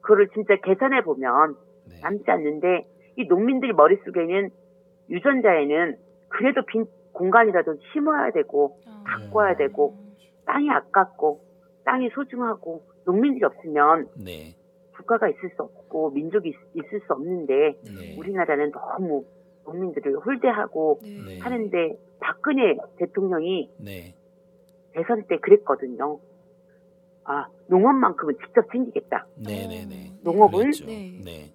그거를 0.00 0.28
진짜 0.32 0.54
계산해 0.62 1.02
보면 1.02 1.56
네. 1.88 2.00
남지 2.02 2.24
않는데 2.28 2.86
이 3.16 3.26
농민들 3.26 3.72
머릿속에는 3.72 4.50
유전자에는 5.10 5.96
그래도 6.28 6.62
빈 6.66 6.86
공간이라도 7.12 7.76
심어야 7.92 8.30
되고 8.30 8.78
아. 8.86 9.02
가꿔야 9.06 9.56
되고 9.56 9.96
땅이 10.46 10.70
아깝고 10.70 11.40
땅이 11.84 12.10
소중하고 12.14 12.82
농민들이 13.04 13.44
없으면 13.44 14.06
네. 14.24 14.54
국가가 14.96 15.28
있을 15.28 15.50
수 15.56 15.62
없고 15.62 16.10
민족이 16.10 16.50
있- 16.50 16.54
있을 16.74 17.00
수 17.00 17.12
없는데 17.12 17.74
네. 17.84 18.16
우리나라는 18.18 18.70
너무 18.70 19.24
농민들을 19.64 20.18
홀대하고 20.18 21.00
네. 21.02 21.08
네. 21.26 21.38
하는데 21.38 21.98
박근혜 22.20 22.76
대통령이 22.98 23.70
네. 23.78 24.14
대선 24.92 25.24
때 25.26 25.38
그랬거든요. 25.38 26.18
아 27.24 27.46
농업만큼은 27.68 28.34
직접 28.44 28.70
챙기겠다. 28.72 29.26
네. 29.36 29.66
네. 29.68 29.86
네. 29.88 30.12
농업을. 30.22 30.70
네. 30.86 31.18
네. 31.24 31.54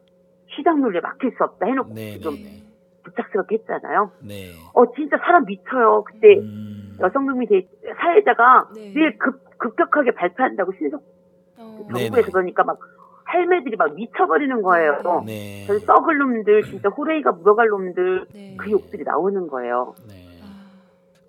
시장 0.55 0.81
논리에 0.81 1.01
막힐 1.01 1.31
수 1.37 1.43
없다 1.43 1.65
해놓고 1.67 1.93
네. 1.93 2.17
좀 2.19 2.33
네. 3.15 3.23
부착스럽게 3.23 3.55
했잖아요. 3.55 4.11
네. 4.21 4.51
어 4.73 4.85
진짜 4.93 5.17
사람 5.17 5.45
미쳐요. 5.45 6.03
그때 6.03 6.37
음. 6.39 6.97
여성농민 6.99 7.47
대- 7.49 7.67
사회자가 7.99 8.69
네. 8.75 8.93
급 9.17 9.41
급격하게 9.57 10.11
발표한다고 10.11 10.73
신속 10.77 11.01
어. 11.57 11.87
네. 11.93 12.03
정부에서 12.05 12.31
그러니까 12.31 12.63
막 12.63 12.77
할매들이 13.25 13.75
막 13.77 13.93
미쳐버리는 13.95 14.61
거예요. 14.61 15.23
네. 15.25 15.63
저 15.67 15.79
썩을 15.79 16.17
놈들 16.17 16.63
진짜 16.63 16.89
호레이가 16.89 17.31
묻어갈 17.31 17.67
놈들 17.69 18.25
네. 18.33 18.55
그 18.57 18.69
욕들이 18.71 19.03
나오는 19.03 19.47
거예요. 19.47 19.95
네. 20.07 20.39
아. 20.43 20.69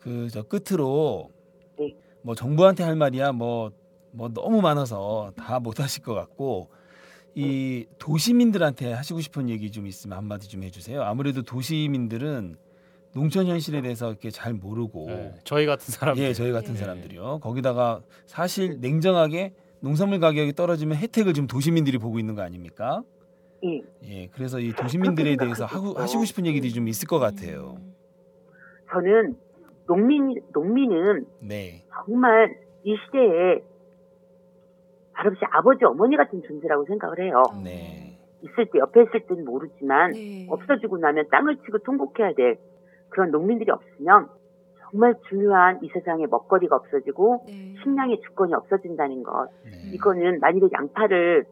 그저 0.01 0.43
끝으로 0.43 1.31
네. 1.79 1.97
뭐 2.23 2.35
정부한테 2.35 2.85
할 2.85 2.97
말이야 2.97 3.33
뭐 3.33 3.71
뭐 4.13 4.31
너무 4.31 4.63
많아서 4.63 5.31
다 5.37 5.61
못 5.61 5.79
하실 5.79 6.03
것 6.03 6.15
같고 6.15 6.71
이 7.39 7.85
도시민들한테 7.99 8.93
하시고 8.93 9.21
싶은 9.21 9.51
얘기 9.51 9.71
좀 9.71 9.87
있으면 9.87 10.17
한마디 10.17 10.49
좀 10.49 10.63
해주세요. 10.63 11.03
아무래도 11.03 11.43
도시민들은 11.43 12.57
농촌 13.15 13.47
현실에 13.47 13.83
대해서 13.83 14.09
이렇게 14.09 14.31
잘 14.31 14.55
모르고 14.55 15.07
네, 15.07 15.35
저희 15.45 15.67
같은 15.67 15.93
사람 15.93 16.17
예, 16.17 16.33
저희 16.33 16.51
같은 16.51 16.73
네. 16.73 16.81
사람들이요. 16.81 17.41
거기다가 17.41 18.01
사실 18.25 18.81
냉정하게 18.81 19.53
농산물 19.81 20.19
가격이 20.19 20.55
떨어지면 20.55 20.97
혜택을 20.97 21.35
지금 21.35 21.47
도시민들이 21.47 21.99
보고 21.99 22.19
있는 22.19 22.35
거 22.35 22.41
아닙니까? 22.41 23.03
예. 23.65 23.83
예, 24.05 24.27
그래서 24.29 24.59
이 24.59 24.73
도시민들에 24.73 25.37
대해서 25.37 25.67
하고. 25.67 25.93
하시고 25.93 26.25
싶은 26.25 26.47
얘기들이 26.47 26.73
좀 26.73 26.89
있을 26.89 27.07
것 27.07 27.19
같아요. 27.19 27.77
음. 27.79 27.95
저는 28.91 29.37
농민 29.87 30.35
농민은 30.55 31.27
네, 31.41 31.85
정말 32.07 32.57
이 32.83 32.95
시대에 33.07 33.63
말없이 35.17 35.45
아버지 35.51 35.85
어머니 35.85 36.17
같은 36.17 36.43
존재라고 36.43 36.85
생각을 36.85 37.21
해요. 37.21 37.43
어. 37.49 37.63
네, 37.65 38.19
있을 38.43 38.67
때 38.67 38.79
옆에 38.79 39.03
있을 39.03 39.27
때는 39.27 39.45
모르지만 39.45 40.13
네. 40.13 40.47
없어지고 40.51 40.99
나면 40.99 41.27
땅을 41.31 41.57
치고 41.57 41.79
통곡해야 41.79 42.35
될 42.35 42.59
그런 43.09 43.31
농민들이 43.31 43.71
없으면 43.71 44.29
정말 44.91 45.15
중요한 45.29 45.81
이 45.83 45.89
세상에 45.89 46.27
먹거리가 46.27 46.77
없어지고 46.77 47.45
네. 47.47 47.75
식량의 47.83 48.21
주권이 48.21 48.55
없어진다는 48.55 49.23
것. 49.23 49.49
네. 49.65 49.95
이거는 49.95 50.39
만일에 50.41 50.69
양파를 50.73 51.45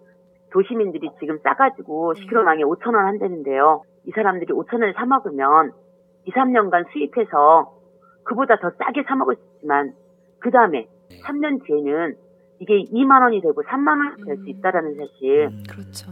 도시민들이 0.52 1.10
지금 1.18 1.38
싸가지고 1.38 2.14
네. 2.14 2.26
10kg망에 2.26 2.60
5천 2.62 2.94
원 2.94 3.06
한다는데요. 3.06 3.82
이 4.06 4.10
사람들이 4.12 4.52
5천 4.52 4.74
원에 4.74 4.92
사 4.92 5.06
먹으면 5.06 5.72
2, 6.26 6.30
3년간 6.30 6.92
수입해서 6.92 7.72
그보다 8.24 8.58
더 8.58 8.70
싸게 8.78 9.02
사 9.08 9.16
먹을 9.16 9.36
수 9.36 9.42
있지만 9.56 9.94
그 10.38 10.50
다음에 10.50 10.86
네. 11.10 11.20
3년 11.22 11.64
뒤에는 11.64 12.16
이게 12.64 12.82
2만 12.84 13.20
원이 13.22 13.42
되고 13.42 13.62
3만 13.62 13.88
원이 13.98 14.24
될수 14.24 14.42
음. 14.42 14.48
있다라는 14.48 14.96
사실. 14.96 15.48
음, 15.52 15.62
그렇죠. 15.68 16.10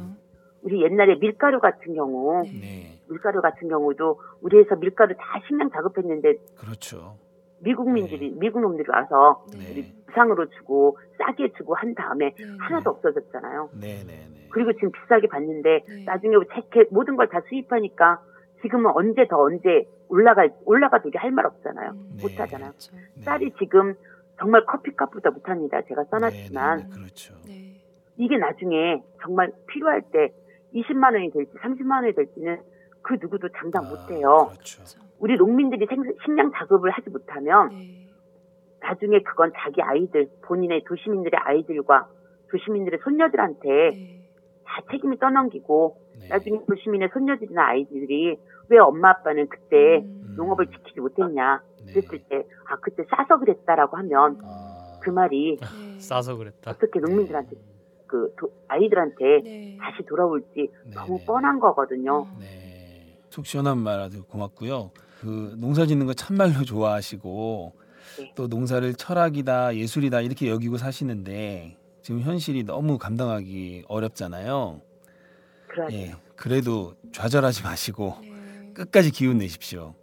우리 0.63 0.83
옛날에 0.83 1.19
밀가루 1.19 1.59
같은 1.59 1.95
경우 1.95 2.43
네, 2.45 3.01
밀가루 3.09 3.41
같은 3.41 3.69
경우도 3.69 4.21
우리에서 4.43 4.77
밀가루 4.77 5.15
다 5.17 5.41
식량 5.49 5.71
작업했는데 5.71 6.35
그렇죠. 6.57 7.17
미국 7.61 7.91
민들이 7.91 8.31
미국 8.39 8.61
놈들이 8.61 8.89
와서 8.89 9.45
네. 9.53 9.75
네, 9.75 9.93
무상으로 10.07 10.49
주고 10.51 10.99
싸게 11.19 11.53
주고 11.57 11.75
한 11.75 11.95
다음에 11.95 12.33
네. 12.37 12.45
하나도 12.61 12.91
없어졌잖아요. 12.91 13.71
네, 13.81 14.05
네, 14.07 14.27
네. 14.33 14.49
그리고 14.51 14.73
지금 14.75 14.93
비싸게 14.93 15.27
받는데 15.29 15.85
네. 15.89 16.05
나중에 16.05 16.37
재캐 16.55 16.85
모든 16.93 17.17
걸 17.17 17.27
다 17.29 17.41
수입하니까 17.49 18.21
지금은 18.63 18.93
언제 18.95 19.27
더 19.27 19.41
언제 19.43 19.89
올라갈 20.09 20.55
올라가도 20.65 21.09
우리 21.09 21.19
할말 21.19 21.47
없잖아요. 21.47 21.91
음. 21.91 22.17
네. 22.19 22.23
못 22.23 22.39
하잖아요. 22.41 22.71
그렇죠. 22.71 22.95
네. 23.17 23.23
쌀이 23.23 23.51
지금 23.59 23.95
정말 24.43 24.67
커피값보다 24.67 25.31
못합니다. 25.31 25.81
제가 25.83 26.03
써놨지만 26.11 26.79
네, 26.79 26.83
네, 26.83 26.89
네, 26.91 26.95
그렇죠. 26.97 27.35
네. 27.47 27.81
이게 28.17 28.37
나중에 28.37 29.01
정말 29.23 29.53
필요할 29.69 30.03
때 30.13 30.33
20만 30.75 31.15
원이 31.15 31.31
될지 31.31 31.53
30만 31.59 32.03
원이 32.03 32.15
될지는 32.15 32.61
그 33.03 33.17
누구도 33.21 33.49
장담 33.57 33.85
아, 33.85 33.89
못해요. 33.89 34.49
그렇죠. 34.51 34.79
그렇죠. 34.83 35.01
우리 35.21 35.37
농민들이 35.37 35.87
생- 35.87 36.03
식량 36.25 36.51
작업을 36.53 36.91
하지 36.91 37.09
못하면 37.11 37.69
네. 37.69 38.09
나중에 38.81 39.21
그건 39.23 39.53
자기 39.57 39.81
아이들, 39.81 40.29
본인의 40.45 40.83
도시민들의 40.89 41.39
아이들과 41.41 42.09
도시민들의 42.51 42.99
손녀들한테 43.05 43.69
네. 43.69 44.29
다 44.65 44.83
책임이 44.91 45.19
떠넘기고 45.21 45.97
네. 46.21 46.29
나중에 46.29 46.59
도시민의 46.67 47.11
손녀들이나 47.13 47.65
아이들이 47.69 48.37
왜 48.69 48.79
엄마 48.79 49.11
아빠는 49.11 49.49
그때 49.49 49.99
음. 50.01 50.35
농업을 50.37 50.67
지키지 50.67 51.01
못했냐 51.01 51.63
네. 51.63 51.72
그랬을 51.93 52.19
때 52.29 52.37
아 52.69 52.77
그때 52.81 53.05
싸서 53.11 53.39
그랬다라고 53.39 53.97
하면 53.99 54.39
아, 54.45 54.99
그 55.03 55.11
말이 55.11 55.59
네. 55.61 55.67
싸서 56.01 56.37
그랬다. 56.37 56.71
어떻게 56.73 57.01
농민들한테 57.01 57.57
그 58.07 58.35
도- 58.39 58.51
아이들한테 58.69 59.43
네. 59.45 59.79
다시 59.81 60.05
돌아올지 60.07 60.71
네, 60.85 60.95
너무 60.95 61.19
네. 61.19 61.25
뻔한 61.25 61.61
거거든요. 61.61 62.23
어. 62.23 62.37
네. 62.41 63.19
속 63.31 63.47
시원한 63.47 63.79
말 63.79 64.01
아주 64.01 64.23
고맙고요. 64.25 64.91
그 65.21 65.55
농사 65.59 65.87
짓는 65.87 66.07
거 66.07 66.15
참말로 66.15 66.63
좋아하시고 66.65 67.73
네. 68.19 68.33
또 68.35 68.47
농사를 68.49 68.93
철학이다 68.95 69.77
예술이다 69.77 70.21
이렇게 70.21 70.49
여기고 70.51 70.77
사시는데 70.77 71.77
지금 72.03 72.21
현실이 72.21 72.65
너무 72.65 72.99
감당하기 72.99 73.85
어렵잖아요. 73.89 74.81
그래야 75.69 75.89
예. 75.93 76.15
그래도 76.37 76.95
좌절하지 77.13 77.63
마시고 77.63 78.17
네. 78.21 78.73
끝까지 78.75 79.11
기운 79.11 79.39
내십시오. 79.39 79.95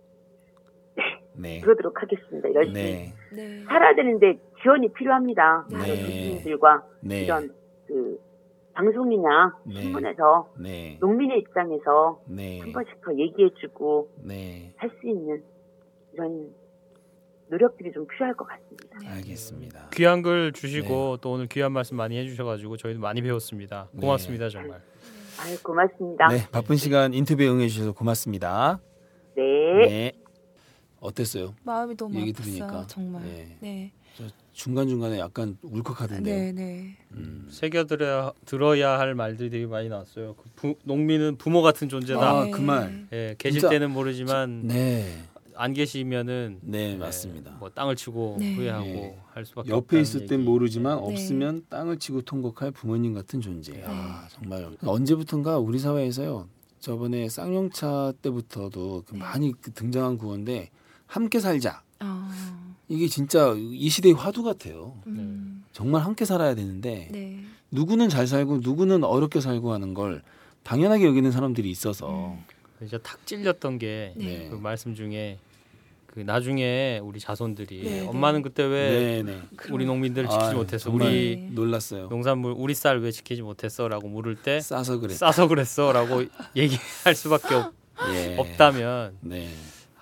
네. 1.40 1.62
그러도록 1.62 2.02
하겠습니다. 2.02 2.54
열심히 2.54 2.82
네. 2.82 3.14
네. 3.32 3.64
살아야 3.66 3.96
되는데 3.96 4.38
지원이 4.62 4.92
필요합니다. 4.94 5.68
네. 5.72 5.78
도시민들과 5.78 6.84
네. 7.02 7.24
이런 7.24 7.54
그 7.88 8.20
방송이나 8.74 9.58
네. 9.66 9.82
신문에서 9.82 10.54
네. 10.60 10.98
농민의 11.00 11.40
입장에서 11.40 12.22
네. 12.28 12.60
한 12.60 12.72
번씩 12.72 13.02
더 13.02 13.18
얘기해주고 13.18 14.10
네. 14.24 14.74
할수 14.78 14.96
있는 15.04 15.42
이런 16.14 16.50
노력들이 17.48 17.92
좀 17.92 18.06
필요할 18.08 18.36
것 18.36 18.46
같습니다. 18.46 19.00
네. 19.02 19.08
알겠습니다. 19.16 19.90
귀한 19.94 20.22
글 20.22 20.52
주시고 20.52 21.18
또 21.18 21.32
오늘 21.32 21.48
귀한 21.48 21.72
말씀 21.72 21.98
많이 21.98 22.18
해주셔가지고 22.20 22.78
저희도 22.78 23.00
많이 23.00 23.22
배웠습니다. 23.22 23.88
네. 23.92 24.02
고맙습니다 24.02 24.50
정말. 24.50 24.82
아유 25.42 25.58
고맙습니다. 25.64 26.28
네. 26.28 26.38
바쁜 26.52 26.76
시간 26.76 27.14
인터뷰에 27.14 27.48
응해 27.48 27.68
주셔서 27.70 27.94
고맙습니다. 27.94 28.82
네. 29.36 30.12
네. 31.02 31.08
어땠어요? 31.08 31.56
마음이 31.64 31.96
너무 31.96 32.20
얘기 32.20 32.32
아팠어요. 32.34 32.36
들으니까. 32.44 32.88
정말. 32.88 33.24
네. 33.24 33.58
네. 33.62 33.92
중간 34.52 34.90
중간에 34.90 35.18
약간 35.20 35.58
울컥하던데요. 35.62 36.36
네, 36.36 36.52
네. 36.52 36.98
음. 37.14 37.48
새겨들어야 37.50 38.34
들어야 38.46 39.00
할 39.00 39.16
말들이 39.16 39.50
되게 39.50 39.66
많이 39.66 39.88
나왔어요. 39.88 40.36
그 40.36 40.50
부, 40.56 40.76
농민은 40.84 41.38
부모 41.38 41.62
같은 41.62 41.88
존재다. 41.88 42.20
아, 42.40 42.44
네. 42.44 42.52
그 42.52 42.60
말. 42.60 43.08
예, 43.14 43.36
계실 43.38 43.62
진짜- 43.62 43.70
때는 43.70 43.92
모르지만 43.92 44.68
네. 44.68 45.24
안 45.56 45.72
계시면은 45.74 46.60
네, 46.62 46.94
예, 46.94 46.98
맞습니다. 46.98 47.52
뭐 47.60 47.70
땅을 47.70 47.96
치고 47.96 48.38
네. 48.40 48.56
후회하고 48.56 48.86
네. 48.86 49.20
할 49.34 49.46
수밖에 49.46 49.70
옆에 49.70 50.02
있을 50.02 50.26
땐. 50.26 50.44
모르지만 50.44 50.98
네. 50.98 51.04
없으면 51.14 51.66
땅을 51.70 51.98
치고 52.00 52.24
통곡할 52.24 52.72
부모님 52.72 53.14
같은 53.14 53.40
존재. 53.40 53.72
네. 53.74 53.84
아, 53.86 54.28
정말 54.30 54.70
언제부턴가 54.84 55.60
우리 55.60 55.80
사회에서요. 55.80 56.48
저번에 56.82 57.30
쌍용차 57.30 58.14
때부터도 58.22 59.04
그 59.06 59.14
네. 59.14 59.20
많이 59.20 59.54
그 59.62 59.72
등장한 59.72 60.18
구호인데 60.18 60.70
함께 61.10 61.40
살자. 61.40 61.82
아. 62.00 62.32
이게 62.88 63.08
진짜 63.08 63.54
이 63.58 63.90
시대의 63.90 64.14
화두 64.16 64.44
같아요. 64.44 64.94
음. 65.08 65.64
정말 65.74 66.04
함께 66.04 66.24
살아야 66.24 66.56
되는데 66.56 67.10
네. 67.12 67.40
누구는 67.72 68.10
잘 68.10 68.28
살고 68.28 68.60
누구는 68.60 69.04
어렵게 69.04 69.42
살고 69.42 69.74
하는 69.74 69.94
걸 69.94 70.22
당연하게 70.64 71.06
여기는 71.06 71.32
사람들이 71.32 71.70
있어서 71.70 72.34
음. 72.34 72.44
이제 72.86 72.98
탁 73.00 73.26
찔렸던 73.26 73.80
게그 73.80 74.20
네. 74.20 74.50
말씀 74.60 74.96
중에 74.96 75.40
그 76.06 76.20
나중에 76.22 77.00
우리 77.04 77.20
자손들이 77.20 77.84
네, 77.84 78.02
네. 78.02 78.08
엄마는 78.08 78.42
그때 78.42 78.64
왜 78.64 79.24
네, 79.24 79.24
네. 79.24 79.42
우리 79.72 79.86
농민들 79.86 80.26
아, 80.28 80.30
지키지 80.30 80.56
못했어 80.56 80.90
정말 80.90 81.08
우리 81.08 81.36
네. 81.38 81.50
놀랐어요. 81.52 82.08
농산물 82.08 82.54
우리 82.58 82.74
쌀 82.74 83.00
왜 83.00 83.12
지키지 83.12 83.42
못했어라고 83.42 84.08
물을 84.08 84.36
때 84.36 84.60
싸서 84.60 85.00
그래. 85.00 85.14
싸서 85.14 85.48
그랬어라고 85.48 86.26
얘기할 86.56 87.16
수밖에 87.16 87.56
없, 87.56 87.74
예. 88.14 88.36
없다면 88.38 89.18
네. 89.22 89.50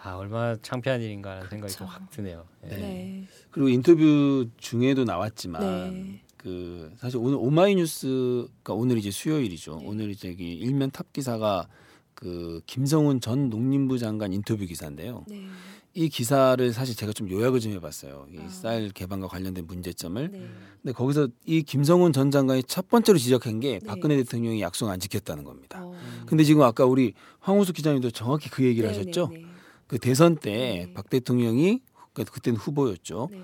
아 0.07 0.15
얼마나 0.15 0.55
창피한 0.61 1.01
일인가라는 1.01 1.49
생각이 1.49 1.73
그쵸. 1.73 1.79
좀 1.79 1.92
확 1.92 2.09
드네요. 2.11 2.45
예. 2.63 2.67
네. 2.69 2.77
네. 2.77 3.27
그리고 3.51 3.67
인터뷰 3.67 4.47
중에도 4.55 5.03
나왔지만 5.03 5.61
네. 5.61 6.21
그 6.37 6.93
사실 6.95 7.19
오늘 7.21 7.37
오마이뉴스가 7.41 8.73
오늘 8.73 8.97
이제 8.97 9.11
수요일이죠. 9.11 9.79
네. 9.81 9.85
오늘 9.85 10.09
이제 10.09 10.33
이 10.39 10.53
일면 10.53 10.91
탑 10.91 11.11
기사가 11.11 11.67
그 12.13 12.61
김성훈 12.67 13.19
전 13.19 13.49
농림부 13.49 13.99
장관 13.99 14.31
인터뷰 14.31 14.65
기사인데요. 14.65 15.25
네. 15.27 15.45
이 15.93 16.07
기사를 16.07 16.71
사실 16.71 16.95
제가 16.95 17.11
좀 17.11 17.29
요약을 17.29 17.59
좀 17.59 17.73
해봤어요. 17.73 18.27
이 18.31 18.37
아. 18.39 18.47
쌀 18.47 18.89
개방과 18.91 19.27
관련된 19.27 19.67
문제점을. 19.67 20.31
네. 20.31 20.47
근데 20.81 20.93
거기서 20.93 21.27
이 21.45 21.63
김성훈 21.63 22.13
전 22.13 22.31
장관이 22.31 22.63
첫 22.63 22.87
번째로 22.87 23.17
지적한 23.17 23.59
게 23.59 23.79
네. 23.79 23.85
박근혜 23.85 24.15
대통령이 24.15 24.61
약속 24.61 24.87
안 24.87 25.01
지켰다는 25.01 25.43
겁니다. 25.43 25.81
어. 25.83 25.93
근데 26.27 26.45
지금 26.45 26.61
아까 26.61 26.85
우리 26.85 27.13
황우숙 27.41 27.75
기자님도 27.75 28.11
정확히 28.11 28.49
그 28.49 28.63
얘기를 28.63 28.89
네, 28.89 28.97
하셨죠. 28.97 29.29
네, 29.33 29.39
네. 29.39 29.56
그 29.87 29.97
대선 29.99 30.35
때 30.35 30.85
네. 30.87 30.93
박 30.93 31.09
대통령이 31.09 31.81
그- 32.13 32.23
그때는 32.25 32.57
후보였죠. 32.59 33.29
네. 33.31 33.41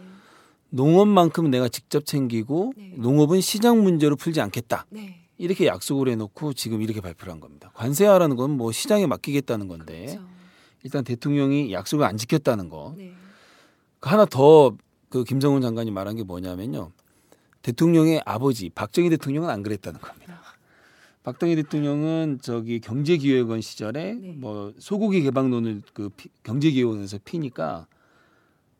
농업만큼 0.70 1.50
내가 1.52 1.70
직접 1.70 2.06
챙기고 2.06 2.74
네. 2.76 2.94
농업은 2.98 3.42
시장 3.42 3.84
문제로 3.84 4.16
풀지 4.16 4.42
않겠다. 4.42 4.86
네. 4.90 5.20
이렇게 5.38 5.66
약속을 5.68 6.10
해놓고 6.10 6.54
지금 6.54 6.82
이렇게 6.82 7.02
발표를 7.02 7.32
한 7.34 7.40
겁니다. 7.40 7.72
관세하라는 7.76 8.36
건 8.36 8.52
뭐 8.52 8.72
시장에 8.72 9.06
맡기겠다는 9.08 9.68
건데 9.68 10.06
그렇죠. 10.08 10.22
일단 10.84 11.04
대통령이 11.04 11.72
약속을 11.74 12.06
안 12.06 12.18
지켰다는 12.18 12.70
거. 12.70 12.94
네. 12.98 13.14
하나 14.02 14.26
더 14.26 14.76
그 15.10 15.24
김정은 15.24 15.62
장관이 15.62 15.92
말한 15.92 16.16
게 16.16 16.24
뭐냐면요. 16.24 16.92
대통령의 17.62 18.24
아버지 18.26 18.70
박정희 18.70 19.12
대통령은 19.12 19.48
안 19.48 19.62
그랬다는 19.62 20.00
겁니다. 20.02 20.23
박정희 21.24 21.56
대통령은 21.56 22.40
저기 22.42 22.80
경제기획원 22.80 23.62
시절에 23.62 24.14
네. 24.16 24.34
뭐 24.34 24.74
소고기 24.78 25.22
개방론을 25.24 25.82
그 25.94 26.10
피- 26.10 26.30
경제기획원에서 26.44 27.20
피니까 27.24 27.88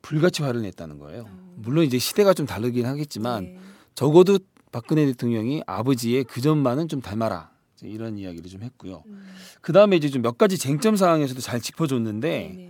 불같이 0.02 0.44
화를 0.44 0.62
냈다는 0.64 1.00
거예요. 1.00 1.24
어. 1.30 1.54
물론 1.56 1.86
이제 1.86 1.98
시대가 1.98 2.34
좀 2.34 2.46
다르긴 2.46 2.86
하겠지만 2.86 3.44
네. 3.46 3.58
적어도 3.96 4.40
박근혜 4.74 5.06
대통령이 5.06 5.64
아버지의 5.66 6.26
그 6.26 6.42
점만은 6.42 6.88
좀 6.90 7.00
닮아라 7.02 7.52
이런 7.82 8.18
이야기를 8.18 8.50
좀 8.50 8.64
했고요. 8.64 9.04
음. 9.06 9.24
그 9.62 9.72
다음에 9.72 9.96
이제 9.96 10.10
좀 10.10 10.22
몇 10.22 10.38
가지 10.38 10.58
쟁점 10.58 10.96
사항에서도 10.98 11.40
잘 11.40 11.60
네. 11.60 11.64
짚어줬는데 11.66 12.54
네. 12.58 12.70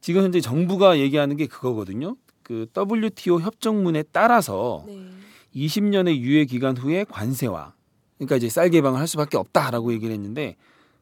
지금 0.00 0.22
현재 0.24 0.40
정부가 0.40 0.98
얘기하는 0.98 1.36
게 1.36 1.46
그거거든요. 1.46 2.16
그 2.42 2.66
WTO 2.76 3.38
협정문에 3.40 4.02
따라서 4.10 4.84
네. 4.88 4.98
20년의 5.54 6.16
유예 6.16 6.44
기간 6.46 6.76
후에 6.76 7.04
관세와 7.04 7.74
그러니까 8.26 8.36
이제 8.36 8.48
쌀 8.48 8.70
개방을 8.70 9.00
할 9.00 9.08
수밖에 9.08 9.36
없다라고 9.36 9.92
얘기를 9.92 10.14
했는데 10.14 10.56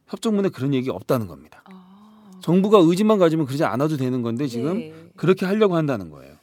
협정문에 0.06 0.48
그런 0.48 0.72
얘기 0.74 0.90
없다는 0.90 1.26
겁니다. 1.26 1.62
아. 1.66 2.30
정부가 2.40 2.78
의지만 2.78 3.18
가지면 3.18 3.46
그러지 3.46 3.64
않아도 3.64 3.96
되는 3.96 4.22
건데 4.22 4.46
지금 4.46 4.78
네. 4.78 5.10
그렇게 5.16 5.44
하려고 5.44 5.76
한다는 5.76 6.10
거예요. 6.10 6.36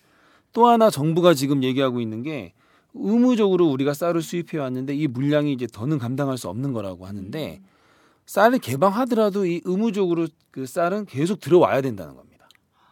또 0.54 0.68
하나 0.68 0.90
정부가 0.90 1.34
지금 1.34 1.64
얘기하고 1.64 2.00
있는 2.00 2.22
게 2.22 2.54
의무적으로 2.94 3.68
우리가 3.68 3.94
쌀을 3.94 4.22
수입해 4.22 4.58
왔는데 4.60 4.96
이 4.96 5.08
물량이 5.08 5.52
이제 5.54 5.68
더는 5.68 5.98
감당할 5.98 6.38
수 6.38 6.48
없는 6.50 6.74
거라고 6.74 7.08
하는데 7.08 7.62
쌀을 8.28 8.60
개방하더라도 8.60 9.46
이 9.46 9.62
의무적으로 9.66 10.28
그 10.52 10.66
쌀은 10.66 11.06
계속 11.06 11.40
들어와야 11.40 11.82
된다는 11.82 12.16
겁니다. 12.16 12.48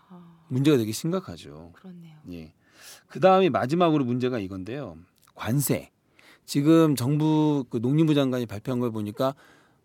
아, 0.09 0.21
문제가 0.47 0.77
되게 0.77 0.91
심각하죠. 0.91 1.71
그렇네요. 1.73 2.17
예. 2.31 2.53
그 3.07 3.19
다음에 3.19 3.49
마지막으로 3.49 4.05
문제가 4.05 4.39
이건데요. 4.39 4.97
관세. 5.35 5.91
지금 6.45 6.95
정부 6.95 7.65
그 7.69 7.77
농림부 7.77 8.13
장관이 8.13 8.45
발표한 8.45 8.79
걸 8.79 8.91
보니까 8.91 9.33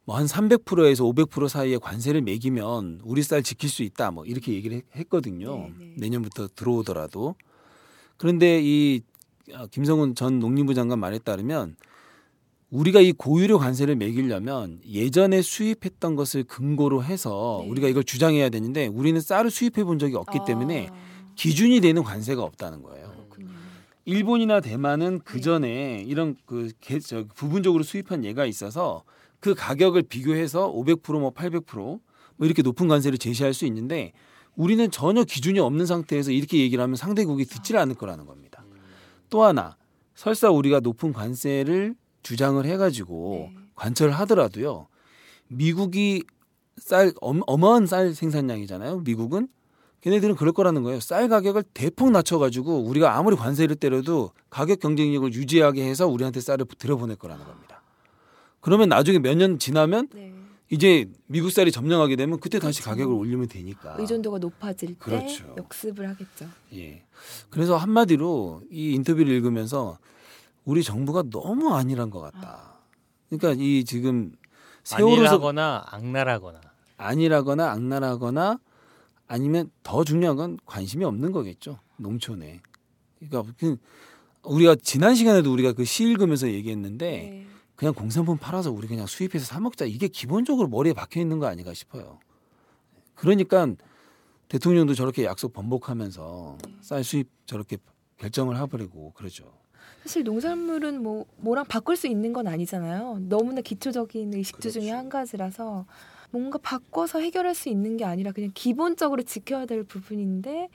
뭐 0.05 0.17
한 0.17 0.27
300%에서 0.27 1.05
500% 1.05 1.49
사이의 1.49 1.79
관세를 1.79 2.23
매기면 2.23 3.01
우리 3.05 3.23
쌀 3.23 3.43
지킬 3.43 3.69
수 3.69 3.83
있다. 3.83 4.11
뭐 4.11 4.25
이렇게 4.25 4.53
얘기를 4.53 4.77
했- 4.79 4.85
했거든요. 4.97 5.57
네, 5.57 5.73
네. 5.79 5.95
내년부터 5.99 6.49
들어오더라도. 6.55 7.35
그런데 8.17 8.61
이 8.63 9.03
아, 9.55 9.67
김성훈 9.71 10.15
전 10.15 10.39
농림부 10.39 10.75
장관 10.75 10.99
말에 11.01 11.19
따르면 11.19 11.77
우리가 12.71 13.01
이 13.01 13.13
고유료 13.13 13.59
관세를 13.59 13.97
매기려면 13.97 14.81
예전에 14.89 15.43
수입했던 15.43 16.15
것을 16.17 16.45
근거로 16.45 17.03
해서 17.03 17.61
네. 17.65 17.71
우리가 17.71 17.89
이걸 17.89 18.05
주장해야 18.05 18.49
되는데 18.49 18.87
우리는 18.87 19.21
쌀을 19.21 19.51
수입해 19.51 19.85
본 19.85 19.99
적이 19.99 20.17
없기 20.17 20.41
때문에 20.47 20.89
아, 20.91 20.95
기준이 21.35 21.81
되는 21.81 22.03
관세가 22.03 22.43
없다는 22.43 22.83
거예요. 22.83 23.11
일본이나 24.05 24.61
대만은 24.61 25.21
그 25.25 25.37
네. 25.37 25.41
전에 25.41 26.05
이런 26.07 26.37
그 26.47 26.71
개- 26.81 26.99
저 27.01 27.25
부분적으로 27.35 27.83
수입한 27.83 28.25
예가 28.25 28.47
있어서 28.47 29.05
그 29.41 29.55
가격을 29.55 30.03
비교해서 30.05 30.71
500%뭐 30.73 31.33
800%뭐 31.33 32.01
이렇게 32.41 32.63
높은 32.63 32.89
관세를 32.89 33.19
제시할 33.19 33.55
수 33.55 33.67
있는데 33.67 34.13
우리는 34.57 34.91
전혀 34.91 35.25
기준이 35.25 35.59
없는 35.61 35.87
상태에서 35.87 36.33
이렇게 36.33 36.59
얘기를 36.59 36.83
하면 36.83 36.97
상대국이 36.97 37.45
듣질 37.45 37.77
않을 37.77 37.95
거라는 37.95 38.27
겁니다. 38.27 38.65
또 39.29 39.43
하나 39.45 39.77
설사 40.15 40.51
우리가 40.51 40.81
높은 40.81 41.13
관세를 41.13 41.95
주장을 42.23 42.63
해가지고 42.67 43.51
네. 43.55 43.57
관철을 43.75 44.13
하더라도요 44.13 44.89
미국이 45.49 46.25
쌀 46.77 47.13
엄- 47.21 47.43
어마어마한 47.47 47.87
쌀 47.87 48.15
생산량이잖아요. 48.15 49.01
미국은 49.01 49.49
걔네들은 50.03 50.35
그럴 50.37 50.53
거라는 50.53 50.83
거예요. 50.83 51.01
쌀 51.01 51.29
가격을 51.29 51.63
대폭 51.75 52.11
낮춰가지고 52.11 52.85
우리가 52.85 53.17
아무리 53.17 53.37
관세를 53.37 53.77
때려도 53.77 54.31
가격 54.49 54.81
경쟁력을 54.81 55.33
유지하게 55.35 55.85
해서 55.87 56.07
우리한테 56.07 56.41
쌀을 56.41 56.65
들여보낼 56.79 57.17
거라는 57.17 57.45
겁니다. 57.45 57.83
그러면 58.61 58.89
나중에 58.89 59.19
몇 59.19 59.35
년 59.37 59.59
지나면 59.59 60.09
네. 60.15 60.33
이제 60.71 61.11
미국 61.27 61.51
쌀이 61.51 61.73
점령하게 61.73 62.17
되면 62.17 62.39
그때 62.41 62.59
다시 62.59 62.81
그렇죠. 62.81 62.91
가격을 62.97 63.15
올리면 63.15 63.49
되니까. 63.49 63.97
의존도가 63.99 64.39
높아질 64.39 64.91
때 64.91 64.95
그렇죠. 64.99 65.55
역습을 65.59 66.09
하겠죠. 66.09 66.47
예. 66.75 67.03
그래서 67.51 67.77
한마디로 67.77 68.63
이 68.71 68.93
인터뷰를 68.93 69.33
읽으면서 69.33 69.99
우리 70.65 70.83
정부가 70.83 71.25
너무 71.31 71.75
안일한 71.75 72.11
것 72.11 72.21
같다. 72.21 72.75
그러니까 73.29 73.61
이 73.63 73.85
지금 73.85 74.33
세월호서 74.85 75.23
아니라거나 75.23 75.85
악랄하거나 75.91 76.61
안일하거나 76.97 77.71
악랄하거나 77.73 78.59
아니면 79.31 79.71
더 79.85 80.03
중요한 80.03 80.35
건 80.37 80.59
관심이 80.67 81.05
없는 81.05 81.31
거겠죠. 81.31 81.79
농촌에. 81.99 82.61
그러니까 83.21 83.53
그 83.59 83.77
우리가 84.43 84.75
지난 84.83 85.15
시간에도 85.15 85.53
우리가 85.53 85.73
그 85.73 85.85
시 85.85 86.03
읽으면서 86.05 86.49
얘기했는데 86.51 87.07
네. 87.11 87.47
그냥 87.77 87.95
공산품 87.95 88.39
팔아서 88.39 88.73
우리 88.73 88.89
그냥 88.89 89.07
수입해서 89.07 89.45
사 89.45 89.61
먹자 89.61 89.85
이게 89.85 90.09
기본적으로 90.09 90.67
머리에 90.67 90.93
박혀 90.95 91.21
있는 91.21 91.39
거 91.39 91.47
아닌가 91.47 91.73
싶어요. 91.75 92.19
그러니까 93.15 93.69
대통령도 94.49 94.95
저렇게 94.95 95.25
약속 95.25 95.53
번복하면서 95.53 96.59
쌀 96.81 97.05
수입 97.05 97.29
저렇게 97.47 97.77
결정을 98.17 98.59
해버리고 98.61 99.13
그러죠. 99.13 99.45
사실 100.03 100.25
농산물은 100.25 101.03
뭐 101.05 101.25
뭐랑 101.37 101.67
바꿀 101.67 101.97
수 101.97 102.09
있는 102.09 102.33
건 102.33 102.49
아니잖아요. 102.49 103.19
너무나 103.29 103.61
기초적인 103.61 104.35
의식주 104.35 104.73
중에 104.73 104.83
그렇죠. 104.87 104.97
한 104.97 105.09
가지라서 105.09 105.87
뭔가 106.31 106.59
바꿔서 106.59 107.21
해결할 107.21 107.55
수 107.55 107.69
있는 107.69 107.97
게 107.97 108.05
아니라 108.05 108.33
그냥 108.33 108.51
기본적으로 108.55 109.23
지켜야 109.23 109.67
될 109.67 109.83
부분인데 109.85 110.51
네. 110.53 110.69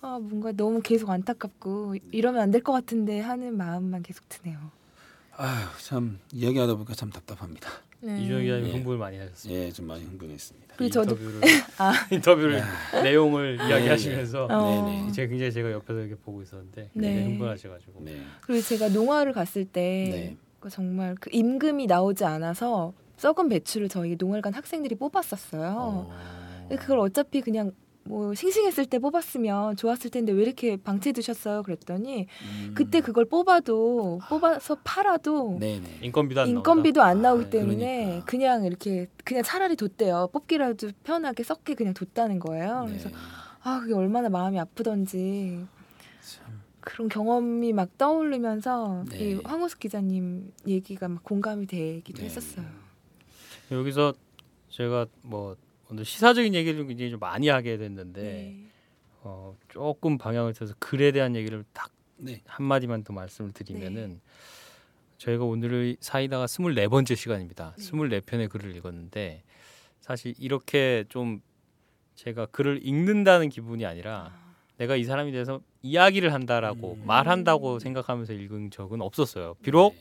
아 0.00 0.18
뭔가 0.20 0.52
너무 0.52 0.80
계속 0.82 1.10
안타깝고 1.10 1.96
이러면 2.12 2.40
안 2.40 2.50
될 2.50 2.62
것 2.62 2.72
같은데 2.72 3.20
하는 3.20 3.56
마음만 3.56 4.02
계속 4.02 4.28
드네요. 4.28 4.58
아휴 5.36 5.66
참 5.82 6.18
이야기하다 6.32 6.74
보니까 6.74 6.94
참 6.94 7.10
답답합니다. 7.10 7.68
네. 8.00 8.22
이준영 8.22 8.42
기자님 8.42 8.66
예. 8.68 8.72
흥분을 8.72 8.98
많이 8.98 9.18
하셨습니다. 9.18 9.60
예, 9.60 9.72
좀 9.72 9.86
많이 9.88 10.04
흥분했습니다. 10.04 10.74
그리고 10.76 10.92
저도 10.92 11.16
인터뷰를 11.16 11.40
아. 11.78 11.92
인터뷰를 12.14 12.62
아. 12.62 13.02
내용을 13.02 13.56
네, 13.56 13.68
이야기하시면서 13.68 14.46
어. 14.46 14.84
네네. 14.86 15.12
제가 15.12 15.28
굉장히 15.28 15.52
제가 15.52 15.72
옆에서 15.72 15.98
이렇게 16.00 16.14
보고 16.14 16.40
있었는데 16.42 16.90
네. 16.94 17.08
굉장히 17.08 17.32
흥분하셔가지고 17.32 18.00
네. 18.04 18.22
그리고 18.42 18.62
제가 18.62 18.88
농화를 18.90 19.32
갔을 19.32 19.64
때 19.64 19.80
네. 20.12 20.36
그 20.60 20.70
정말 20.70 21.16
그 21.20 21.28
임금이 21.32 21.86
나오지 21.86 22.24
않아서 22.24 22.92
썩은 23.18 23.48
배추를 23.48 23.88
저희 23.88 24.16
농활관 24.18 24.54
학생들이 24.54 24.94
뽑았었어요. 24.94 25.74
어. 25.76 26.10
근데 26.62 26.76
그걸 26.76 26.98
어차피 27.00 27.40
그냥 27.40 27.72
뭐 28.04 28.32
싱싱했을 28.34 28.86
때 28.86 28.98
뽑았으면 28.98 29.76
좋았을 29.76 30.10
텐데 30.10 30.32
왜 30.32 30.42
이렇게 30.42 30.76
방치해 30.78 31.12
두셨어요? 31.12 31.62
그랬더니 31.62 32.26
음. 32.42 32.72
그때 32.74 33.00
그걸 33.02 33.26
뽑아도 33.26 34.20
뽑아서 34.30 34.78
팔아도 34.82 35.58
네네. 35.60 35.98
인건비도 36.02 36.40
안 36.40 36.48
인건비도 36.48 37.02
안 37.02 37.18
아, 37.18 37.20
나오기 37.20 37.50
때문에 37.50 38.04
그러니까. 38.04 38.24
그냥 38.24 38.64
이렇게 38.64 39.08
그냥 39.24 39.42
차라리 39.42 39.76
뒀대요. 39.76 40.30
뽑기라도 40.32 40.88
편하게 41.04 41.42
썩게 41.42 41.74
그냥 41.74 41.92
뒀다는 41.92 42.38
거예요. 42.38 42.84
네. 42.84 42.92
그래서 42.92 43.10
아 43.62 43.80
그게 43.80 43.92
얼마나 43.92 44.30
마음이 44.30 44.58
아프던지 44.58 45.66
참. 46.22 46.62
그런 46.80 47.10
경험이 47.10 47.74
막 47.74 47.98
떠오르면서 47.98 49.04
네. 49.10 49.18
이 49.18 49.40
황우숙 49.44 49.80
기자님 49.80 50.50
얘기가 50.66 51.08
막 51.08 51.22
공감이 51.24 51.66
되기도 51.66 52.20
네. 52.20 52.24
했었어요. 52.24 52.64
여기서 53.70 54.14
제가 54.70 55.06
뭐 55.22 55.56
오늘 55.90 56.04
시사적인 56.04 56.54
얘기를 56.54 56.86
굉장히 56.86 57.10
좀 57.10 57.20
많이 57.20 57.48
하게 57.48 57.76
됐는데 57.76 58.22
네. 58.22 58.66
어, 59.22 59.56
조금 59.68 60.18
방향을 60.18 60.52
틀어서 60.52 60.74
글에 60.78 61.12
대한 61.12 61.34
얘기를 61.34 61.64
딱 61.72 61.90
네. 62.16 62.40
한마디만 62.46 63.04
더 63.04 63.12
말씀을 63.12 63.52
네. 63.52 63.64
드리면은 63.64 64.20
저희가 65.18 65.44
오늘 65.44 65.96
사이다가 66.00 66.46
24번째 66.46 67.16
시간입니다. 67.16 67.74
네. 67.76 67.84
24편의 67.84 68.48
글을 68.48 68.76
읽었는데 68.76 69.42
사실 70.00 70.34
이렇게 70.38 71.04
좀 71.08 71.40
제가 72.14 72.46
글을 72.46 72.80
읽는다는 72.82 73.48
기분이 73.48 73.86
아니라 73.86 74.32
내가 74.76 74.96
이 74.96 75.04
사람에 75.04 75.30
대해서 75.32 75.60
이야기를 75.82 76.32
한다라고 76.32 76.94
음. 76.94 77.06
말한다고 77.06 77.78
생각하면서 77.78 78.32
읽은 78.32 78.70
적은 78.70 79.00
없었어요. 79.00 79.54
비록 79.62 79.94
네. 79.94 80.00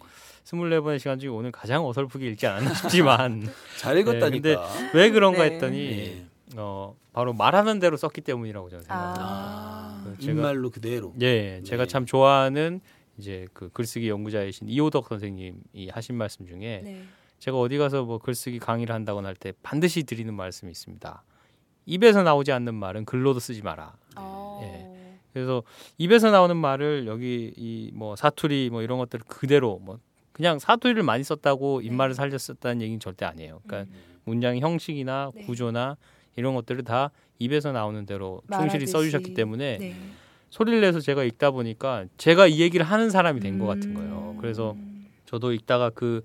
24번의 0.52 1.00
시간 1.00 1.20
중에 1.20 1.30
오늘 1.30 1.52
가장 1.52 1.86
어설프게 1.86 2.28
읽지 2.32 2.48
않았나 2.48 2.74
싶지만 2.74 3.44
잘 3.78 3.98
읽었다니까. 3.98 4.50
네, 4.50 4.92
왜 4.94 5.10
그런가 5.12 5.44
네. 5.44 5.56
했더니 5.56 5.78
예. 5.80 6.26
어, 6.56 6.96
바로 7.12 7.34
말하는 7.34 7.80
대로 7.80 7.98
썼기 7.98 8.22
때문이라고 8.22 8.70
저는 8.70 8.84
생각합니다. 8.86 9.26
아. 9.26 10.04
그 10.06 10.18
제가- 10.24 10.30
입말로 10.30 10.70
그대로. 10.70 11.14
예, 11.22 11.62
제가 11.66 11.84
네. 11.84 11.88
참 11.90 12.06
좋아하는 12.06 12.80
이제 13.18 13.48
그 13.54 13.70
글쓰기 13.70 14.08
연구자이신 14.10 14.70
이호덕 14.70 15.08
선생님이 15.10 15.90
하신 15.92 16.16
말씀 16.16 16.46
중에 16.48 16.82
네. 16.84 17.04
제가 17.40 17.60
어디 17.60 17.78
가서 17.78 18.04
뭐 18.06 18.18
글쓰기 18.20 18.60
강의를 18.60 18.96
한다거나 18.96 19.28
할 19.28 19.36
때 19.36 19.52
반드시 19.64 20.04
드리는 20.04 20.34
말씀이 20.34 20.72
있습니다. 20.72 21.24
입에서 21.86 22.24
나오지 22.24 22.52
않는 22.54 22.74
말은 22.76 23.06
글로도 23.06 23.40
쓰지 23.40 23.62
마라. 23.64 23.94
어. 24.16 24.60
예. 24.64 24.98
그래서 25.34 25.62
입에서 25.98 26.32
나오는 26.32 26.56
말을 26.56 27.06
여기 27.08 27.54
이 27.58 27.92
뭐 27.94 28.16
사투리 28.16 28.70
뭐 28.72 28.82
이런 28.82 28.98
것들 28.98 29.20
을 29.20 29.24
그대로 29.28 29.80
뭐 29.84 30.00
그냥 30.38 30.60
사투리를 30.60 31.02
많이 31.04 31.24
썼다고 31.24 31.82
입말을 31.82 32.14
살려 32.16 32.38
썼다는 32.38 32.82
얘기는 32.82 33.00
절대 33.00 33.26
아니에요. 33.26 33.60
그러니까 33.66 33.92
음. 33.92 34.00
문장의 34.26 34.62
형식이나 34.62 35.32
네. 35.34 35.44
구조나 35.44 35.98
이런 36.36 36.54
것들을 36.56 36.84
다 36.84 37.10
입에서 37.40 37.72
나오는 37.72 38.06
대로 38.06 38.42
충실히 38.52 38.86
말하듯이. 38.86 38.92
써주셨기 38.92 39.34
때문에 39.34 39.78
네. 39.80 39.96
소리를 40.52 40.80
내서 40.82 41.00
제가 41.00 41.24
읽다 41.24 41.52
보니까 41.52 42.06
제가 42.18 42.48
이 42.48 42.62
얘기를 42.62 42.86
하는 42.86 43.10
사람이 43.10 43.40
된 43.42 43.58
것 43.60 43.66
같은 43.66 43.94
거예요. 43.94 44.34
음. 44.36 44.38
그래서 44.40 44.76
저도 45.26 45.52
읽다가 45.54 45.90
그 45.90 46.22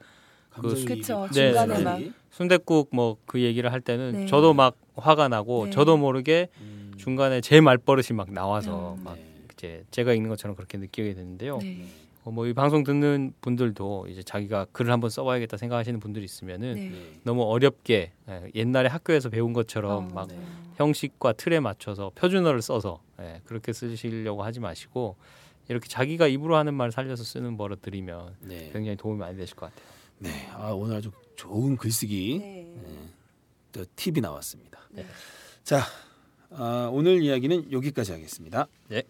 감정이 0.50 0.84
그쵸, 0.84 1.26
네, 1.32 1.48
중간에 1.50 1.78
네. 1.78 1.82
막. 1.84 2.00
순댓국 2.30 2.88
뭐 2.92 3.16
그 3.26 3.40
얘기를 3.40 3.72
할 3.72 3.80
때는 3.80 4.12
네. 4.12 4.26
저도 4.26 4.52
막 4.52 4.76
화가 4.96 5.28
나고 5.28 5.66
네. 5.66 5.70
저도 5.70 5.96
모르게 5.96 6.48
음. 6.60 6.92
중간에 6.98 7.40
제 7.40 7.60
말버릇이 7.62 8.14
막 8.14 8.30
나와서 8.32 8.94
음. 8.98 9.04
막 9.04 9.14
네. 9.16 9.24
이제 9.54 9.84
제가 9.90 10.12
읽는 10.12 10.28
것처럼 10.28 10.54
그렇게 10.54 10.76
느끼게 10.76 11.14
되는데요. 11.14 11.58
네. 12.24 12.32
뭐이 12.32 12.52
방송 12.52 12.84
듣는 12.84 13.32
분들도 13.40 14.06
이제 14.08 14.22
자기가 14.22 14.66
글을 14.72 14.92
한번 14.92 15.10
써봐야겠다 15.10 15.56
생각하시는 15.56 15.98
분들이 16.00 16.24
있으면은 16.24 16.74
네. 16.74 16.88
네. 16.90 17.20
너무 17.24 17.42
어렵게 17.42 18.12
예, 18.28 18.50
옛날에 18.54 18.88
학교에서 18.88 19.28
배운 19.28 19.52
것처럼 19.52 20.10
어, 20.10 20.14
막 20.14 20.28
네. 20.28 20.38
형식과 20.76 21.32
틀에 21.32 21.60
맞춰서 21.60 22.10
표준어를 22.14 22.62
써서 22.62 23.02
예, 23.20 23.40
그렇게 23.44 23.72
쓰시려고 23.72 24.42
하지 24.42 24.60
마시고 24.60 25.16
이렇게 25.68 25.88
자기가 25.88 26.26
입으로 26.26 26.56
하는 26.56 26.74
말 26.74 26.92
살려서 26.92 27.24
쓰는 27.24 27.56
버릇들이면 27.56 28.36
네. 28.40 28.70
굉장히 28.72 28.96
도움이 28.96 29.18
많이 29.18 29.36
되실 29.36 29.56
것 29.56 29.66
같아요. 29.66 29.86
네. 30.18 30.30
아, 30.52 30.70
오늘 30.70 30.96
아주 30.96 31.10
좋은 31.36 31.76
글쓰기 31.76 32.38
네. 32.40 32.74
또 33.72 33.84
팁이 33.96 34.20
나왔습니다. 34.20 34.78
네. 34.90 35.04
자, 35.64 35.80
아, 36.50 36.88
오늘 36.92 37.22
이야기는 37.22 37.72
여기까지 37.72 38.12
하겠습니다. 38.12 38.68
네. 38.88 39.02